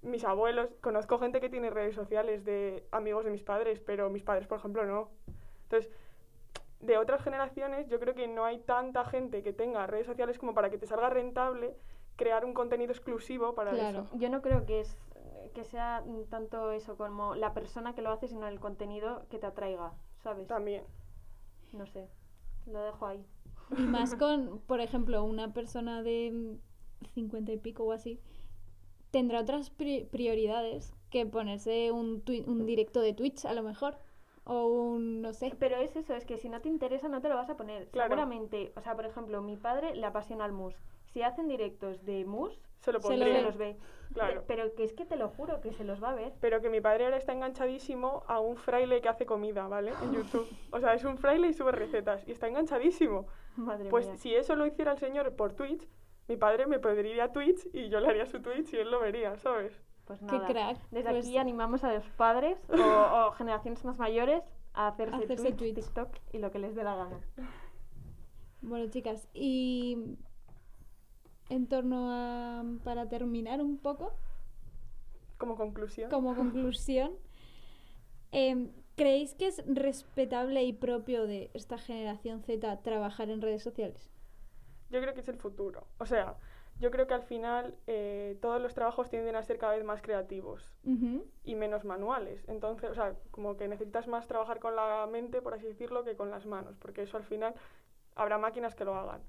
mis 0.00 0.24
abuelos, 0.24 0.70
conozco 0.80 1.18
gente 1.18 1.40
que 1.40 1.48
tiene 1.48 1.70
redes 1.70 1.94
sociales 1.96 2.44
de 2.44 2.86
amigos 2.92 3.24
de 3.24 3.30
mis 3.32 3.42
padres, 3.42 3.80
pero 3.80 4.10
mis 4.10 4.22
padres, 4.22 4.46
por 4.46 4.58
ejemplo, 4.58 4.84
no. 4.84 5.10
Entonces, 5.64 5.90
de 6.80 6.98
otras 6.98 7.20
generaciones, 7.22 7.88
yo 7.88 7.98
creo 8.00 8.14
que 8.14 8.28
no 8.28 8.44
hay 8.44 8.60
tanta 8.60 9.04
gente 9.04 9.42
que 9.42 9.52
tenga 9.52 9.86
redes 9.88 10.06
sociales 10.06 10.38
como 10.38 10.54
para 10.54 10.70
que 10.70 10.78
te 10.78 10.86
salga 10.86 11.10
rentable 11.10 11.76
crear 12.16 12.44
un 12.44 12.54
contenido 12.54 12.92
exclusivo 12.92 13.54
para 13.54 13.70
Claro. 13.72 14.02
eso. 14.02 14.16
Yo 14.16 14.28
no 14.28 14.42
creo 14.42 14.66
que 14.66 14.80
es 14.80 14.96
que 15.52 15.64
sea 15.64 16.02
mm, 16.06 16.24
tanto 16.30 16.70
eso 16.72 16.96
como 16.96 17.34
la 17.34 17.54
persona 17.54 17.94
que 17.94 18.02
lo 18.02 18.10
hace, 18.10 18.28
sino 18.28 18.46
el 18.48 18.60
contenido 18.60 19.26
que 19.30 19.38
te 19.38 19.46
atraiga, 19.46 19.92
¿sabes? 20.22 20.48
También. 20.48 20.84
No 21.72 21.86
sé. 21.86 22.08
Lo 22.66 22.80
dejo 22.82 23.06
ahí. 23.06 23.24
Y 23.76 23.86
más 23.86 24.14
con, 24.18 24.60
por 24.66 24.80
ejemplo, 24.80 25.24
una 25.24 25.52
persona 25.52 26.02
de 26.02 26.30
mm, 26.32 27.06
50 27.14 27.52
y 27.52 27.56
pico 27.58 27.84
o 27.84 27.92
así, 27.92 28.20
tendrá 29.10 29.40
otras 29.40 29.70
pri- 29.70 30.04
prioridades 30.10 30.94
que 31.10 31.26
ponerse 31.26 31.90
un, 31.92 32.22
un 32.46 32.66
directo 32.66 33.00
de 33.00 33.12
Twitch 33.12 33.44
a 33.44 33.54
lo 33.54 33.62
mejor. 33.62 33.96
O 34.44 34.66
un, 34.66 35.22
no 35.22 35.32
sé. 35.32 35.54
Pero 35.58 35.76
es 35.76 35.94
eso, 35.96 36.14
es 36.14 36.24
que 36.24 36.36
si 36.38 36.48
no 36.48 36.60
te 36.60 36.68
interesa 36.68 37.08
no 37.08 37.20
te 37.20 37.28
lo 37.28 37.36
vas 37.36 37.48
a 37.50 37.56
poner. 37.56 37.88
Claro. 37.88 38.08
Seguramente, 38.08 38.72
o 38.76 38.80
sea, 38.80 38.94
por 38.96 39.06
ejemplo, 39.06 39.40
mi 39.42 39.56
padre 39.56 39.94
le 39.94 40.06
apasiona 40.06 40.44
el 40.46 40.52
mus. 40.52 40.74
Si 41.12 41.22
hacen 41.22 41.48
directos 41.48 42.04
de 42.04 42.24
mus, 42.24 42.58
Se 42.80 42.92
lo 42.92 43.00
Se 43.00 43.16
lo 43.16 43.42
los 43.42 43.56
ve. 43.56 43.76
Claro. 44.12 44.40
Pe- 44.40 44.46
Pero 44.56 44.74
que 44.74 44.84
es 44.84 44.92
que 44.92 45.04
te 45.06 45.16
lo 45.16 45.28
juro 45.28 45.60
que 45.60 45.72
se 45.72 45.84
los 45.84 46.02
va 46.02 46.10
a 46.10 46.14
ver. 46.14 46.32
Pero 46.40 46.60
que 46.60 46.68
mi 46.68 46.80
padre 46.80 47.04
ahora 47.04 47.16
está 47.16 47.32
enganchadísimo 47.32 48.24
a 48.26 48.40
un 48.40 48.56
fraile 48.56 49.00
que 49.00 49.08
hace 49.08 49.24
comida, 49.24 49.68
¿vale? 49.68 49.92
En 50.02 50.12
YouTube. 50.12 50.46
O 50.72 50.80
sea, 50.80 50.92
es 50.94 51.04
un 51.04 51.16
fraile 51.16 51.48
y 51.48 51.54
sube 51.54 51.72
recetas. 51.72 52.26
Y 52.26 52.32
está 52.32 52.48
enganchadísimo. 52.48 53.26
Madre 53.56 53.88
Pues 53.88 54.06
mía. 54.08 54.16
si 54.18 54.34
eso 54.34 54.56
lo 54.56 54.66
hiciera 54.66 54.92
el 54.92 54.98
señor 54.98 55.34
por 55.36 55.52
Twitch, 55.54 55.86
mi 56.28 56.36
padre 56.36 56.66
me 56.66 56.78
podría 56.78 57.24
a 57.24 57.32
Twitch 57.32 57.68
y 57.72 57.88
yo 57.88 58.00
le 58.00 58.08
haría 58.08 58.26
su 58.26 58.40
Twitch 58.42 58.72
y 58.74 58.78
él 58.78 58.90
lo 58.90 59.00
vería, 59.00 59.36
¿sabes? 59.38 59.72
Pues 60.04 60.18
Qué 60.20 60.26
nada. 60.36 60.46
crack. 60.48 60.78
Desde 60.90 61.10
Pues- 61.10 61.26
aquí 61.26 61.36
animamos 61.38 61.84
a 61.84 61.92
los 61.94 62.04
padres 62.10 62.58
o, 62.70 63.26
o 63.28 63.30
generaciones 63.32 63.84
más 63.84 63.96
mayores 63.98 64.42
a 64.74 64.88
hacerse, 64.88 65.16
Hacerse 65.16 65.52
Twitch, 65.52 65.58
Twitch. 65.58 65.74
TikTok 65.86 66.08
y 66.32 66.38
lo 66.38 66.50
que 66.50 66.58
les 66.58 66.74
dé 66.74 66.82
la 66.84 66.96
gana. 66.96 67.20
Bueno, 68.62 68.88
chicas, 68.90 69.28
y 69.34 70.16
en 71.48 71.66
torno 71.66 72.10
a, 72.10 72.64
para 72.84 73.08
terminar 73.08 73.60
un 73.60 73.78
poco, 73.78 74.12
Como 75.38 75.56
conclusión. 75.56 76.10
como 76.10 76.34
conclusión, 76.34 77.12
em, 78.32 78.70
¿creéis 78.96 79.34
que 79.34 79.46
es 79.48 79.62
respetable 79.66 80.62
y 80.64 80.72
propio 80.72 81.26
de 81.26 81.50
esta 81.54 81.78
generación 81.78 82.42
Z 82.42 82.82
trabajar 82.82 83.30
en 83.30 83.42
redes 83.42 83.62
sociales? 83.62 84.10
Yo 84.90 85.00
creo 85.00 85.14
que 85.14 85.20
es 85.20 85.28
el 85.28 85.36
futuro. 85.36 85.86
O 85.98 86.06
sea, 86.06 86.36
yo 86.78 86.90
creo 86.90 87.06
que 87.06 87.14
al 87.14 87.22
final 87.22 87.74
eh, 87.86 88.36
todos 88.40 88.60
los 88.60 88.74
trabajos 88.74 89.08
tienden 89.08 89.36
a 89.36 89.42
ser 89.42 89.58
cada 89.58 89.74
vez 89.74 89.84
más 89.84 90.02
creativos 90.02 90.74
y 91.44 91.54
menos 91.54 91.84
manuales. 91.84 92.44
Entonces, 92.48 92.90
o 92.90 92.94
sea, 92.94 93.14
como 93.30 93.56
que 93.56 93.68
necesitas 93.68 94.06
más 94.08 94.26
trabajar 94.26 94.58
con 94.58 94.74
la 94.76 95.06
mente, 95.10 95.40
por 95.40 95.54
así 95.54 95.66
decirlo, 95.66 96.04
que 96.04 96.16
con 96.16 96.30
las 96.30 96.44
manos, 96.46 96.76
porque 96.78 97.02
eso 97.02 97.16
al 97.16 97.24
final 97.24 97.54
habrá 98.16 98.36
máquinas 98.38 98.74
que 98.74 98.84
lo 98.84 98.94
hagan. 98.94 99.22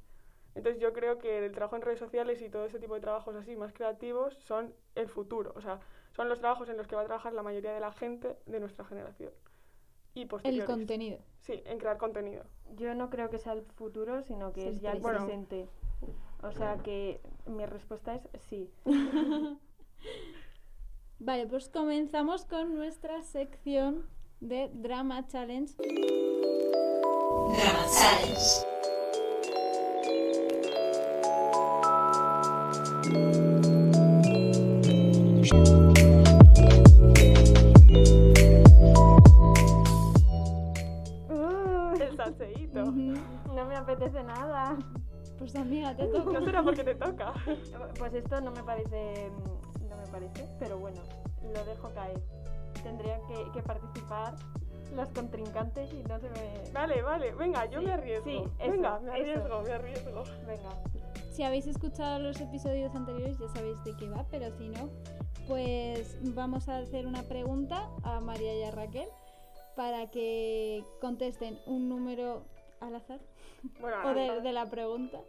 Entonces 0.55 0.81
yo 0.81 0.93
creo 0.93 1.17
que 1.19 1.45
el 1.45 1.51
trabajo 1.51 1.75
en 1.75 1.81
redes 1.81 1.99
sociales 1.99 2.41
y 2.41 2.49
todo 2.49 2.65
ese 2.65 2.79
tipo 2.79 2.93
de 2.93 3.01
trabajos 3.01 3.35
así 3.35 3.55
más 3.55 3.73
creativos 3.73 4.35
son 4.35 4.73
el 4.95 5.07
futuro. 5.09 5.51
O 5.55 5.61
sea, 5.61 5.79
son 6.15 6.29
los 6.29 6.39
trabajos 6.39 6.69
en 6.69 6.77
los 6.77 6.87
que 6.87 6.95
va 6.95 7.01
a 7.01 7.05
trabajar 7.05 7.33
la 7.33 7.41
mayoría 7.43 7.73
de 7.73 7.79
la 7.79 7.91
gente 7.91 8.37
de 8.45 8.59
nuestra 8.59 8.85
generación. 8.85 9.31
Y 10.15 10.27
El 10.43 10.65
contenido. 10.65 11.17
Sí, 11.41 11.63
en 11.65 11.79
crear 11.79 11.97
contenido. 11.97 12.43
Yo 12.75 12.93
no 12.93 13.09
creo 13.09 13.31
que 13.31 13.39
sea 13.39 13.53
el 13.53 13.63
futuro, 13.63 14.21
sino 14.21 14.53
que 14.53 14.69
Es 14.69 14.75
es 14.75 14.81
ya 14.81 14.91
el 14.91 14.99
Bueno. 14.99 15.25
presente. 15.25 15.67
O 16.43 16.51
sea 16.51 16.77
que 16.83 17.19
mi 17.47 17.65
respuesta 17.65 18.15
es 18.15 18.21
sí. 18.41 18.69
Vale, 21.19 21.47
pues 21.47 21.69
comenzamos 21.69 22.45
con 22.45 22.75
nuestra 22.75 23.23
sección 23.23 24.05
de 24.39 24.69
Drama 24.73 25.25
Challenge. 25.25 25.73
Drama 27.47 27.85
Challenge. 27.89 28.72
Uh, 41.29 41.93
El 42.01 42.15
salseíto. 42.17 42.85
No 42.85 43.65
me 43.65 43.75
apetece 43.75 44.23
nada. 44.23 44.77
Pues 45.37 45.55
amiga, 45.55 45.95
te 45.95 46.05
toca. 46.07 46.31
No 46.31 46.45
será 46.45 46.63
porque 46.63 46.83
te 46.83 46.95
toca. 46.95 47.33
Pues 47.97 48.13
esto 48.13 48.39
no 48.41 48.51
me 48.51 48.63
parece, 48.63 49.29
mm, 49.29 49.89
no 49.89 49.97
me 49.97 50.07
parece, 50.11 50.47
pero 50.59 50.77
bueno, 50.77 51.01
lo 51.53 51.65
dejo 51.65 51.89
caer. 51.93 52.21
Tendrían 52.83 53.19
que, 53.27 53.51
que 53.51 53.61
participar 53.61 54.35
las 54.95 55.09
contrincantes 55.09 55.91
y 55.93 56.03
no 56.03 56.19
se 56.19 56.29
me... 56.29 56.71
Vale, 56.71 57.01
vale, 57.01 57.31
venga, 57.33 57.65
yo 57.65 57.79
Sí, 57.79 57.85
me 57.85 57.93
arriesgo. 57.93 58.25
sí, 58.25 58.43
eso, 58.59 58.71
venga, 58.71 58.99
me 58.99 59.19
eso. 59.19 59.31
arriesgo, 59.39 59.61
me 59.63 59.73
arriesgo. 59.73 60.23
Venga. 60.45 60.69
Si 61.31 61.43
habéis 61.43 61.67
escuchado 61.67 62.19
los 62.19 62.39
episodios 62.41 62.93
anteriores 62.95 63.37
ya 63.39 63.47
sabéis 63.49 63.83
de 63.83 63.95
qué 63.97 64.07
va, 64.09 64.25
pero 64.29 64.55
si 64.57 64.69
no, 64.69 64.89
pues 65.47 66.17
vamos 66.35 66.69
a 66.69 66.77
hacer 66.77 67.05
una 67.07 67.23
pregunta 67.23 67.89
a 68.03 68.19
María 68.19 68.55
y 68.57 68.63
a 68.63 68.71
Raquel 68.71 69.07
para 69.75 70.09
que 70.11 70.83
contesten 71.01 71.59
un 71.65 71.89
número 71.89 72.43
al 72.79 72.95
azar 72.95 73.19
Bueno, 73.79 73.97
o 74.05 74.13
de, 74.13 74.53
la 74.53 74.69
pregunta 74.69 75.19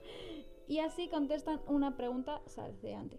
y 0.69 0.81
así 0.81 1.09
contestan 1.09 1.61
una 1.67 1.97
pregunta 1.97 2.41
salseante. 2.47 3.19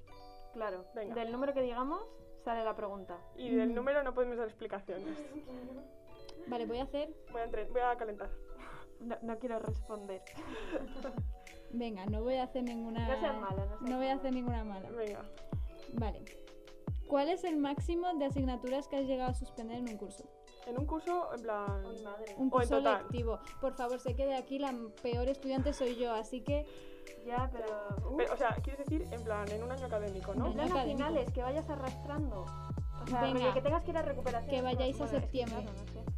Claro, 0.54 0.86
Venga. 0.95 1.15
del 1.15 1.32
número 1.32 1.54
que 1.54 1.62
digamos 1.62 2.01
sale 2.43 2.63
la 2.63 2.75
pregunta. 2.75 3.17
y 3.36 3.49
del 3.56 3.73
número 3.73 4.04
no 4.04 4.13
podemos 4.13 4.38
dar 4.38 4.47
explicaciones. 4.47 5.17
Vale, 6.47 6.65
voy 6.67 6.78
a 6.78 6.84
hacer, 6.84 7.10
Voy 7.32 7.41
a, 7.41 7.45
entre- 7.45 7.65
voy 7.65 7.82
a 7.82 7.95
calentar. 7.97 8.30
No, 8.99 9.17
no 9.23 9.39
quiero 9.39 9.58
responder. 9.60 10.21
venga, 11.75 12.05
no 12.07 12.23
voy 12.23 12.35
a 12.35 12.43
hacer 12.43 12.63
ninguna 12.63 13.07
No 13.07 13.19
seas 13.19 13.38
mala, 13.39 13.65
no 13.65 13.71
seas 13.71 13.79
voy 13.81 13.91
a 13.93 13.97
mala. 13.97 14.13
hacer 14.13 14.33
ninguna 14.33 14.63
mala. 14.63 14.89
Venga. 14.91 15.21
Vale. 15.93 16.25
¿Cuál 17.07 17.29
es 17.29 17.43
el 17.43 17.57
máximo 17.57 18.13
de 18.15 18.25
asignaturas 18.25 18.88
que 18.88 18.97
has 18.97 19.05
llegado 19.05 19.31
a 19.31 19.33
suspender 19.35 19.77
en 19.77 19.89
un 19.89 19.97
curso? 19.97 20.23
En 20.65 20.79
un 20.79 20.85
curso, 20.88 21.29
en 21.35 21.41
plan. 21.43 21.83
Ay, 21.88 22.03
madre. 22.03 22.25
Un 22.38 22.41
O 22.41 22.43
en 22.43 22.49
curso 22.49 22.77
total. 22.77 23.03
lectivo. 23.03 23.39
Por 23.61 23.73
favor, 23.75 23.99
sé 23.99 24.15
que 24.15 24.25
de 24.25 24.35
aquí 24.35 24.57
la 24.57 24.73
peor 25.03 25.27
estudiante 25.29 25.71
soy 25.73 25.95
yo, 25.95 26.13
así 26.13 26.41
que 26.41 26.65
Ya, 27.23 27.47
pero... 27.51 28.09
uh, 28.09 28.17
Pero, 28.17 28.33
o 28.33 28.38
sea, 28.38 28.49
quieres 28.63 28.79
decir, 28.88 29.07
en 29.11 29.23
plan, 29.23 29.47
en 29.51 29.61
un 29.63 29.71
año 29.71 29.85
académico, 29.85 30.33
¿no? 30.33 30.47
En 30.47 30.53
plan 30.53 30.67
académico. 30.71 30.99
nacionales, 30.99 31.31
que 31.31 31.41
vayas 31.43 31.69
arrastrando. 31.69 32.45
O 33.03 33.07
sea, 33.07 33.21
Venga. 33.21 33.53
que 33.53 33.61
tengas 33.61 33.83
que 33.83 33.91
ir 33.91 33.97
a 33.97 34.01
recuperación. 34.01 34.49
Que 34.49 34.61
vayáis 34.63 34.95
a 34.95 34.99
Bueno, 35.03 35.05
es 35.05 35.11
que 35.11 35.21
septiembre. 35.21 35.61
claro, 35.63 35.77
no 35.77 35.91
sé. 35.93 36.14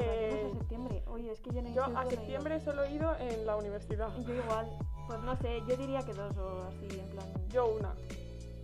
Eh, 0.00 0.50
a 0.50 0.58
septiembre. 0.58 1.02
Oye, 1.06 1.32
es 1.32 1.40
que 1.40 1.50
yo 1.52 1.62
no 1.62 1.68
yo 1.70 1.86
no 1.88 1.98
a 1.98 2.04
he 2.06 2.10
septiembre 2.10 2.60
solo 2.60 2.82
he 2.84 2.92
ido 2.92 3.14
en 3.18 3.46
la 3.46 3.56
universidad. 3.56 4.08
Yo 4.26 4.34
igual. 4.34 4.68
Pues 5.06 5.20
no 5.20 5.36
sé, 5.36 5.62
yo 5.66 5.76
diría 5.76 6.02
que 6.04 6.12
dos 6.14 6.36
o 6.36 6.64
así, 6.64 6.98
en 7.00 7.08
plan. 7.10 7.26
Yo 7.52 7.66
una. 7.68 7.94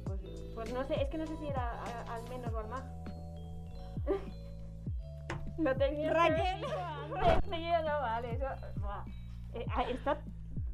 Pues, 0.05 0.21
pues 0.55 0.71
no 0.71 0.85
sé, 0.85 1.01
es 1.03 1.09
que 1.09 1.19
no 1.19 1.27
sé 1.27 1.37
si 1.39 1.47
era 1.49 1.71
a- 1.71 2.15
al 2.15 2.29
menos 2.29 2.53
o 2.53 2.59
al 2.59 2.69
más. 2.69 2.85
Lo 5.59 5.75
tenía. 5.77 6.13
Raquel. 6.13 6.61
Tío, 7.51 7.83
no 7.83 8.01
vale, 8.01 8.33
eso. 8.35 8.47
Eh, 9.55 9.65
ah, 9.75 9.83
está. 9.89 10.19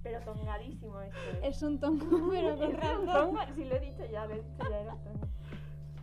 Pero 0.03 0.21
tongadísimo 0.23 0.99
esto. 1.03 1.19
eh. 1.35 1.41
es 1.43 1.63
un 1.63 1.79
tongo, 1.79 2.07
pero 2.31 2.57
con 2.57 2.63
Es 2.71 2.75
un 2.75 3.07
razón. 3.07 3.07
tongo, 3.07 3.41
si 3.55 3.65
lo 3.67 3.77
he 3.77 3.81
dicho 3.81 4.05
ya, 4.11 4.25
lo 4.27 4.35
he 4.35 4.43
dicho 4.43 4.71
ya, 4.71 4.81
era 4.81 4.93
tongo. 4.97 5.27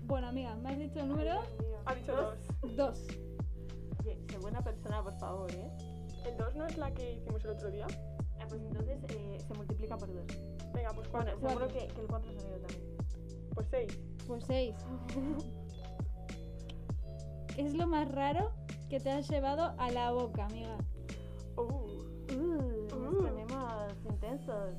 Bueno, 0.03 0.27
amiga, 0.27 0.55
¿me 0.55 0.69
has 0.69 0.77
dicho 0.77 0.99
el 0.99 1.07
número? 1.09 1.39
Ha 1.85 1.95
dicho 1.95 2.15
dos. 2.15 2.37
Dos. 2.75 3.07
Oye, 4.07 4.17
sé 4.29 4.37
buena 4.37 4.61
persona, 4.63 5.03
por 5.03 5.13
favor, 5.19 5.51
¿eh? 5.51 5.69
¿El 6.25 6.37
2 6.37 6.55
no 6.55 6.65
es 6.65 6.77
la 6.77 6.93
que 6.93 7.15
hicimos 7.15 7.43
el 7.43 7.51
otro 7.51 7.69
día? 7.69 7.87
Ah, 8.39 8.45
pues 8.47 8.61
entonces 8.61 8.99
eh, 9.09 9.37
se 9.45 9.53
multiplica 9.53 9.97
por 9.97 10.13
dos. 10.13 10.25
Venga, 10.73 10.91
pues 10.93 11.11
Bueno, 11.11 11.31
4. 11.37 11.39
seguro 11.39 11.65
Cuatro. 11.67 11.67
que, 11.67 11.87
que 11.93 12.01
el 12.01 12.07
4 12.07 12.31
ha 12.31 12.39
salido 12.39 12.57
también. 12.59 12.97
Pues 13.53 13.67
6. 13.69 13.99
Pues 14.27 14.43
seis. 14.45 14.75
¿Qué 17.53 17.61
es 17.65 17.73
lo 17.73 17.87
más 17.87 18.09
raro 18.09 18.51
que 18.89 18.99
te 19.01 19.11
has 19.11 19.27
llevado 19.29 19.73
a 19.77 19.91
la 19.91 20.11
boca, 20.11 20.45
amiga? 20.45 20.77
Uh. 21.57 21.63
Uh, 21.63 22.87
nos 22.89 23.13
Uh. 23.13 23.17
ponemos 23.23 23.93
intensos. 24.09 24.75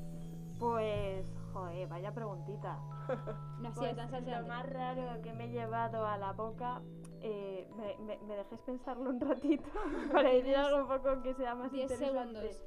Pues, 0.59 1.25
joder, 1.53 1.87
vaya 1.87 2.11
preguntita. 2.13 2.79
No 3.59 3.69
ha 3.69 3.73
sido 3.73 3.81
Pues, 3.95 3.95
tan 3.95 4.25
lo 4.41 4.47
más 4.47 4.65
raro 4.69 5.21
que 5.21 5.33
me 5.33 5.45
he 5.45 5.49
llevado 5.49 6.05
a 6.05 6.17
la 6.17 6.31
boca, 6.31 6.81
eh, 7.21 7.67
me, 7.75 7.97
me, 7.97 8.17
me 8.19 8.35
dejéis 8.37 8.61
pensarlo 8.61 9.09
un 9.09 9.19
ratito 9.19 9.69
para 10.11 10.29
decir 10.29 10.55
algo 10.55 10.77
un 10.83 10.87
poco 10.87 11.21
que 11.21 11.33
sea 11.35 11.55
más 11.55 11.71
Diez 11.71 11.91
interesante. 11.91 12.51
segundos. 12.51 12.65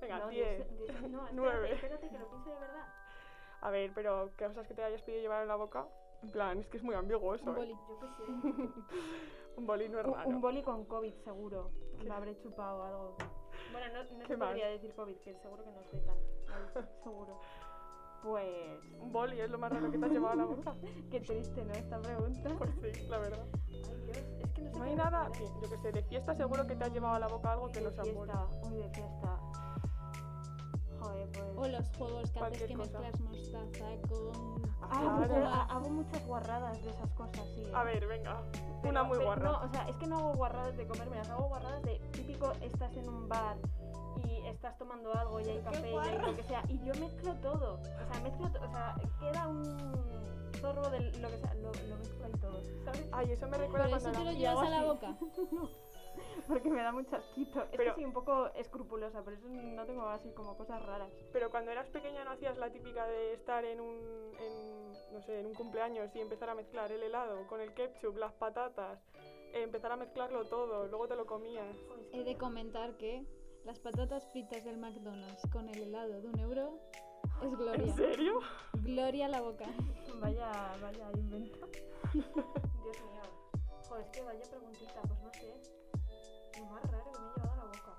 Venga, 0.00 0.18
No, 0.20 0.28
10. 0.28 0.58
diez- 0.58 0.78
diez- 0.78 1.00
no, 1.10 1.18
espérate, 1.26 1.34
Nueve. 1.34 1.72
espérate 1.72 2.08
que 2.08 2.18
lo 2.18 2.28
pienso 2.28 2.50
de 2.50 2.58
verdad. 2.60 2.86
A 3.62 3.70
ver, 3.70 3.92
pero 3.94 4.30
¿qué 4.36 4.46
cosas 4.46 4.66
que 4.66 4.74
te 4.74 4.82
hayas 4.82 5.02
pedido 5.02 5.20
llevar 5.22 5.42
en 5.42 5.48
la 5.48 5.56
boca? 5.56 5.86
En 6.22 6.30
plan, 6.30 6.58
es 6.58 6.68
que 6.68 6.76
es 6.78 6.82
muy 6.82 6.94
ambiguo 6.94 7.34
eso. 7.34 7.44
Un 7.50 7.56
¿eh? 7.56 7.58
boli. 7.58 7.72
Yo 7.88 7.98
qué 7.98 8.06
sé. 8.06 8.70
Un 9.56 9.66
boli 9.66 9.88
no 9.88 9.98
es 10.00 10.06
raro. 10.06 10.28
un 10.28 10.40
boli 10.40 10.62
con 10.62 10.84
COVID, 10.86 11.12
seguro. 11.24 11.70
Lo 12.04 12.14
habré 12.14 12.38
chupado 12.38 12.78
o 12.80 12.82
algo. 12.84 13.16
Bueno, 13.72 13.86
no, 13.92 14.04
no 14.04 14.18
¿Qué 14.20 14.26
se 14.34 14.38
podría 14.38 14.68
decir 14.68 14.94
COVID, 14.94 15.16
que 15.16 15.34
seguro 15.34 15.64
que 15.64 15.70
no 15.72 15.80
estoy 15.82 16.00
tan. 16.00 16.88
seguro. 17.04 17.38
Pues. 18.22 18.80
Un 19.00 19.12
boli 19.12 19.40
es 19.40 19.50
lo 19.50 19.58
más 19.58 19.72
raro 19.72 19.90
que 19.90 19.98
te 19.98 20.04
has 20.06 20.12
llevado 20.12 20.32
a 20.32 20.36
la 20.36 20.44
boca. 20.44 20.74
Qué 21.10 21.20
triste, 21.20 21.64
¿no? 21.64 21.72
Esta 21.72 21.98
pregunta. 22.00 22.50
Pues 22.58 22.70
sí, 22.94 23.02
la 23.08 23.18
verdad. 23.18 23.44
Ay, 23.68 23.82
Dios, 24.06 24.16
es 24.42 24.50
que 24.52 24.62
no 24.62 24.70
sé 24.72 24.78
No 24.78 24.84
hay 24.84 24.94
nada, 24.96 25.28
bien, 25.30 25.52
yo 25.62 25.70
que 25.70 25.76
sé, 25.78 25.92
de 25.92 26.02
fiesta 26.02 26.34
seguro 26.34 26.66
que 26.66 26.76
te 26.76 26.84
has 26.84 26.92
llevado 26.92 27.14
a 27.14 27.18
la 27.18 27.28
boca 27.28 27.52
algo 27.52 27.68
que 27.68 27.80
de 27.80 27.84
no 27.86 27.90
sea 27.90 28.04
un 28.04 28.14
boli. 28.14 28.30
fiesta, 28.32 28.68
uy, 28.68 28.76
de 28.76 28.90
fiesta. 28.90 29.36
Joder, 31.00 31.28
pues. 31.32 31.44
O 31.56 31.68
los 31.68 31.88
juegos 31.96 32.30
que 32.30 32.40
haces 32.40 32.62
que 32.64 32.74
cosa. 32.74 32.98
mezclas 33.00 33.20
mostaza 33.20 33.84
con... 34.08 34.70
Ah, 34.82 35.24
Claro. 35.26 35.46
hago 35.46 35.88
muchas 35.90 36.26
guarradas 36.26 36.82
de 36.82 36.90
esas 36.90 37.10
cosas, 37.12 37.46
sí. 37.54 37.62
¿eh? 37.64 37.72
A 37.74 37.84
ver, 37.84 38.06
venga. 38.06 38.42
Pero- 38.82 38.90
Una 38.90 39.02
muy 39.04 39.16
pero 39.18 39.26
guarra. 39.28 39.44
No, 39.52 39.60
o 39.62 39.68
sea, 39.68 39.88
es 39.88 39.96
que 39.96 40.06
no 40.06 40.18
hago 40.18 40.34
guarradas 40.34 40.76
de 40.76 40.86
comerme, 40.86 41.16
las 41.16 41.30
hago 41.30 41.48
guarradas 41.48 41.82
de 41.84 41.98
típico 42.12 42.52
estás 42.60 42.94
en 42.96 43.08
un 43.08 43.28
bar 43.28 43.56
y 44.26 44.46
estás 44.46 44.76
tomando 44.78 45.12
algo 45.14 45.40
y 45.40 45.48
hay 45.48 45.60
café 45.62 45.90
y 45.92 45.96
hay 45.96 46.18
lo 46.18 46.36
que 46.36 46.42
sea. 46.44 46.62
Y 46.68 46.78
yo 46.84 46.94
mezclo 46.94 47.34
todo. 47.36 47.74
O 47.74 48.12
sea, 48.12 48.20
mezclo 48.22 48.46
o 48.46 48.70
sea, 48.70 48.94
queda 49.18 49.48
un 49.48 50.50
zorro 50.60 50.90
de 50.90 51.00
lo 51.18 51.28
que 51.30 51.38
sea, 51.38 51.54
lo, 51.54 51.72
lo 51.72 51.96
mezclo 51.96 52.26
ahí 52.26 52.32
todo, 52.40 52.62
¿sabes? 52.84 53.08
Ay, 53.12 53.32
eso 53.32 53.48
me 53.48 53.56
recuerda 53.58 53.86
¿Pero 53.86 53.98
cuando 53.98 54.10
eso 54.10 54.18
te 54.18 54.24
lo 54.24 54.32
llevas 54.38 54.66
a 54.66 54.70
la 54.70 54.82
boca? 54.84 55.16
Porque 56.48 56.68
me 56.70 56.82
da 56.82 56.92
mucho 56.92 57.16
asquito. 57.16 57.62
Es 57.62 57.68
Pero- 57.76 57.84
que 57.84 57.94
soy 57.94 58.04
un 58.04 58.12
poco 58.12 58.48
escrupulosa, 58.54 59.22
por 59.22 59.32
eso 59.32 59.48
no 59.48 59.86
tengo 59.86 60.04
así 60.06 60.30
como 60.32 60.56
cosas 60.56 60.84
raras. 60.84 61.10
Pero 61.32 61.50
cuando 61.50 61.70
eras 61.70 61.88
pequeña 61.88 62.24
no 62.24 62.32
hacías 62.32 62.58
la 62.58 62.70
típica 62.70 63.06
de 63.06 63.34
estar 63.34 63.64
en 63.64 63.80
un, 63.80 63.96
en, 64.38 65.14
no 65.14 65.22
sé, 65.22 65.40
en 65.40 65.46
un 65.46 65.54
cumpleaños 65.54 66.14
y 66.14 66.20
empezar 66.20 66.50
a 66.50 66.54
mezclar 66.54 66.90
el 66.92 67.02
helado 67.02 67.46
con 67.46 67.60
el 67.60 67.72
ketchup, 67.72 68.16
las 68.18 68.32
patatas, 68.34 68.98
eh, 69.54 69.62
empezar 69.62 69.92
a 69.92 69.96
mezclarlo 69.96 70.44
todo, 70.46 70.86
luego 70.88 71.08
te 71.08 71.16
lo 71.16 71.26
comías. 71.26 71.74
He 72.12 72.24
de 72.24 72.36
comentar 72.36 72.96
que 72.96 73.24
las 73.64 73.78
patatas 73.78 74.26
fritas 74.32 74.64
del 74.64 74.78
McDonald's 74.78 75.42
con 75.52 75.68
el 75.68 75.82
helado 75.82 76.20
de 76.20 76.28
un 76.28 76.38
euro 76.38 76.78
es 77.42 77.56
gloria. 77.56 77.84
¿En 77.84 77.96
serio? 77.96 78.40
Gloria 78.74 79.26
a 79.26 79.28
la 79.28 79.40
boca. 79.40 79.66
Vaya, 80.20 80.50
vaya 80.80 81.10
invento. 81.16 81.66
Dios 82.12 82.26
mío. 82.26 83.22
Joder, 83.88 84.04
es 84.04 84.10
que 84.10 84.22
vaya 84.22 84.44
preguntita, 84.48 85.02
pues 85.02 85.20
no 85.20 85.32
sé. 85.32 85.54
Lo 86.58 86.66
más 86.66 86.90
raro 86.90 87.12
que 87.12 87.20
me 87.20 87.26
he 87.26 87.32
llevado 87.36 87.52
a 87.52 87.56
la 87.56 87.64
boca. 87.64 87.96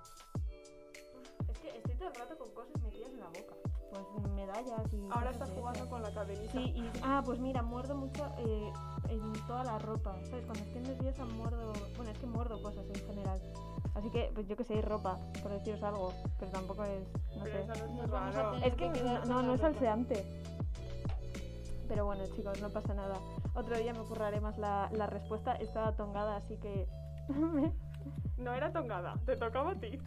Uf, 1.19 1.50
Es 1.50 1.60
que 1.60 1.78
estoy 1.78 1.95
todo 1.95 2.10
el 2.10 2.15
rato 2.15 2.38
con 2.38 2.50
cosas 2.52 2.82
metidas 2.82 3.12
en 3.12 3.19
la 3.19 3.28
boca. 3.28 3.56
Pues 3.91 4.32
medallas 4.34 4.93
y. 4.93 5.08
Ahora 5.12 5.32
estás 5.32 5.49
de 5.49 5.56
jugando 5.56 5.89
con 5.89 6.01
la 6.01 6.12
cadenita. 6.12 6.51
Sí, 6.51 6.60
y. 6.60 6.89
Ah, 7.04 7.21
pues 7.25 7.39
mira, 7.39 7.62
muerdo 7.62 7.95
mucho 7.95 8.25
eh, 8.39 8.71
en 9.10 9.34
toda 9.47 9.63
la 9.63 9.77
ropa. 9.80 10.15
¿Sabes? 10.30 10.45
Cuando 10.45 10.63
estoy 10.63 10.82
nerviosa 10.82 11.25
muerdo. 11.25 11.73
Bueno, 11.97 12.12
es 12.12 12.17
que 12.17 12.25
muerdo 12.27 12.62
cosas 12.62 12.86
en 12.89 13.06
general. 13.08 13.39
Así 13.93 14.10
que, 14.10 14.32
pues 14.34 14.47
yo 14.47 14.56
que 14.56 14.63
sé, 14.63 14.82
ropa, 14.82 15.19
por 15.43 15.51
deciros 15.51 15.84
algo. 15.84 16.13
Pero 16.39 16.51
tampoco 16.51 16.86
es. 16.86 17.04
No 17.38 17.43
Pero 17.43 17.58
sé. 17.58 17.63
eso 17.63 17.73
no 17.75 17.86
es 17.86 17.91
muy 17.91 18.06
raro. 18.06 18.56
Es 18.58 18.75
que 18.75 18.89
no, 18.89 19.25
no, 19.25 19.54
es 19.54 19.60
ropa. 19.62 19.73
salseante. 19.73 20.25
Pero 21.89 22.06
bueno, 22.06 22.23
chicos, 22.34 22.62
no 22.62 22.69
pasa 22.69 22.93
nada. 22.93 23.15
Otro 23.54 23.77
día 23.77 23.91
me 23.93 23.99
curraré 24.06 24.39
más 24.39 24.58
la, 24.58 24.89
la 24.93 25.08
respuesta. 25.08 25.56
Estaba 25.56 25.93
tongada, 25.95 26.38
así 26.38 26.58
que. 26.58 26.88
No 28.38 28.54
era 28.56 28.71
tongada, 28.71 29.13
te 29.27 29.36
tocaba 29.36 29.73
a 29.73 29.75
ti. 29.75 29.99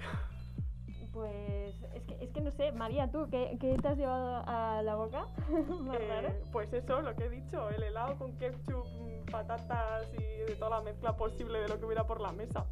Pues. 1.14 1.74
Es 1.94 2.02
que, 2.02 2.24
es 2.24 2.30
que 2.30 2.40
no 2.42 2.50
sé, 2.50 2.72
María, 2.72 3.10
¿tú 3.10 3.26
qué, 3.30 3.56
qué 3.60 3.78
te 3.80 3.88
has 3.88 3.96
llevado 3.96 4.42
a 4.46 4.82
la 4.82 4.96
boca? 4.96 5.26
Más 5.80 5.96
Eh, 6.00 6.08
raro. 6.08 6.34
pues 6.52 6.70
eso, 6.72 7.00
lo 7.00 7.14
que 7.16 7.24
he 7.26 7.30
dicho, 7.30 7.70
el 7.70 7.82
helado 7.82 8.16
con 8.18 8.36
ketchup, 8.36 8.84
patatas 9.30 10.12
y 10.12 10.22
de 10.50 10.56
toda 10.58 10.70
la 10.78 10.80
mezcla 10.82 11.16
posible 11.16 11.60
de 11.60 11.68
lo 11.68 11.78
que 11.78 11.86
hubiera 11.86 12.04
por 12.06 12.20
la 12.20 12.32
mesa. 12.32 12.66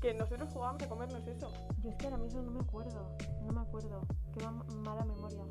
Que 0.00 0.12
nosotros 0.12 0.50
jugábamos 0.52 0.82
a 0.82 0.88
comernos 0.88 1.26
eso. 1.26 1.50
Yo 1.82 1.90
es 1.90 1.96
que 1.96 2.04
ahora 2.06 2.18
mismo 2.18 2.42
no 2.42 2.50
me 2.50 2.60
acuerdo. 2.60 3.16
No 3.46 3.52
me 3.52 3.60
acuerdo. 3.60 4.00
Qué 4.36 4.44
ma- 4.44 4.64
mala 4.84 5.04
memoria. 5.06 5.44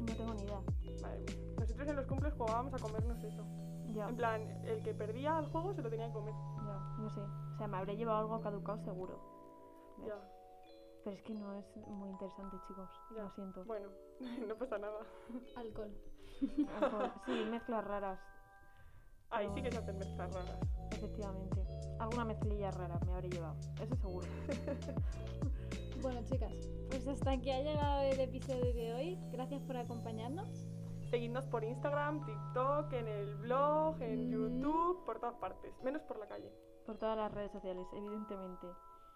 No 0.00 0.12
tengo 0.14 0.34
ni 0.34 0.42
idea. 0.42 0.60
Mía. 0.82 1.24
Nosotros 1.58 1.88
en 1.88 1.96
los 1.96 2.06
cumples 2.06 2.34
jugábamos 2.34 2.74
a 2.74 2.78
comernos 2.78 3.22
eso. 3.24 3.44
Ya, 3.94 4.08
En 4.08 4.16
plan, 4.16 4.42
el 4.66 4.82
que 4.82 4.92
perdía 4.92 5.38
el 5.38 5.46
juego 5.46 5.72
se 5.72 5.80
lo 5.82 5.88
tenía 5.88 6.08
que 6.08 6.12
comer. 6.12 6.34
ya, 6.34 6.96
no 6.98 7.08
sé. 7.10 7.20
O 7.20 7.56
sea, 7.56 7.66
me 7.68 7.76
habré 7.78 7.96
llevado 7.96 8.18
algo 8.18 8.40
caducado 8.40 8.78
seguro. 8.84 9.18
Ya, 10.04 10.14
Pero 11.04 11.16
es 11.16 11.22
que 11.22 11.34
no 11.34 11.52
es 11.54 11.76
muy 11.76 12.08
interesante, 12.10 12.56
chicos. 12.66 12.88
ya. 13.14 13.22
Lo 13.24 13.30
siento. 13.30 13.64
Bueno, 13.66 13.88
no 14.48 14.56
pasa 14.56 14.78
nada. 14.78 15.00
Alcohol. 15.56 15.94
Sí, 16.40 17.44
mezclas 17.50 17.84
raras, 17.84 18.18
Ahí 19.30 19.48
sí 19.54 19.62
que 19.62 19.70
se 19.72 19.78
hacen 19.78 19.98
mezclas 19.98 20.32
raras. 20.32 20.58
efectivamente. 20.92 21.62
Alguna 21.98 22.24
mezclilla 22.24 22.70
rara 22.70 22.98
me 23.06 23.12
habré 23.12 23.28
llevado. 23.30 23.56
Eso 23.80 23.94
seguro. 23.96 24.26
Bueno, 26.02 26.20
chicas, 26.26 26.52
pues 26.90 27.06
hasta 27.08 27.30
aquí 27.30 27.50
ha 27.50 27.62
llegado 27.62 28.02
el 28.02 28.20
episodio 28.20 28.74
de 28.74 28.92
hoy. 28.92 29.18
Gracias 29.32 29.62
por 29.62 29.78
acompañarnos. 29.78 30.46
Seguidnos 31.08 31.46
por 31.46 31.64
Instagram, 31.64 32.26
TikTok, 32.26 32.92
en 32.92 33.08
el 33.08 33.34
blog, 33.36 34.02
en 34.02 34.28
Mm. 34.28 34.32
YouTube, 34.32 35.02
por 35.06 35.18
todas 35.18 35.36
partes. 35.36 35.72
Menos 35.82 36.02
por 36.02 36.18
la 36.18 36.26
calle. 36.26 36.52
Por 36.84 36.98
todas 36.98 37.16
las 37.16 37.32
redes 37.32 37.52
sociales, 37.52 37.86
evidentemente. 37.94 38.66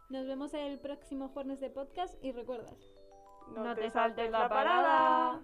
Nos 0.09 0.27
vemos 0.27 0.55
el 0.55 0.79
próximo 0.79 1.29
jueves 1.29 1.61
de 1.61 1.68
podcast 1.68 2.14
y 2.25 2.33
recuerda. 2.33 2.73
No, 3.55 3.75
te, 3.75 3.90
saltes, 3.90 4.31
la 4.31 4.49
parada. 4.49 5.42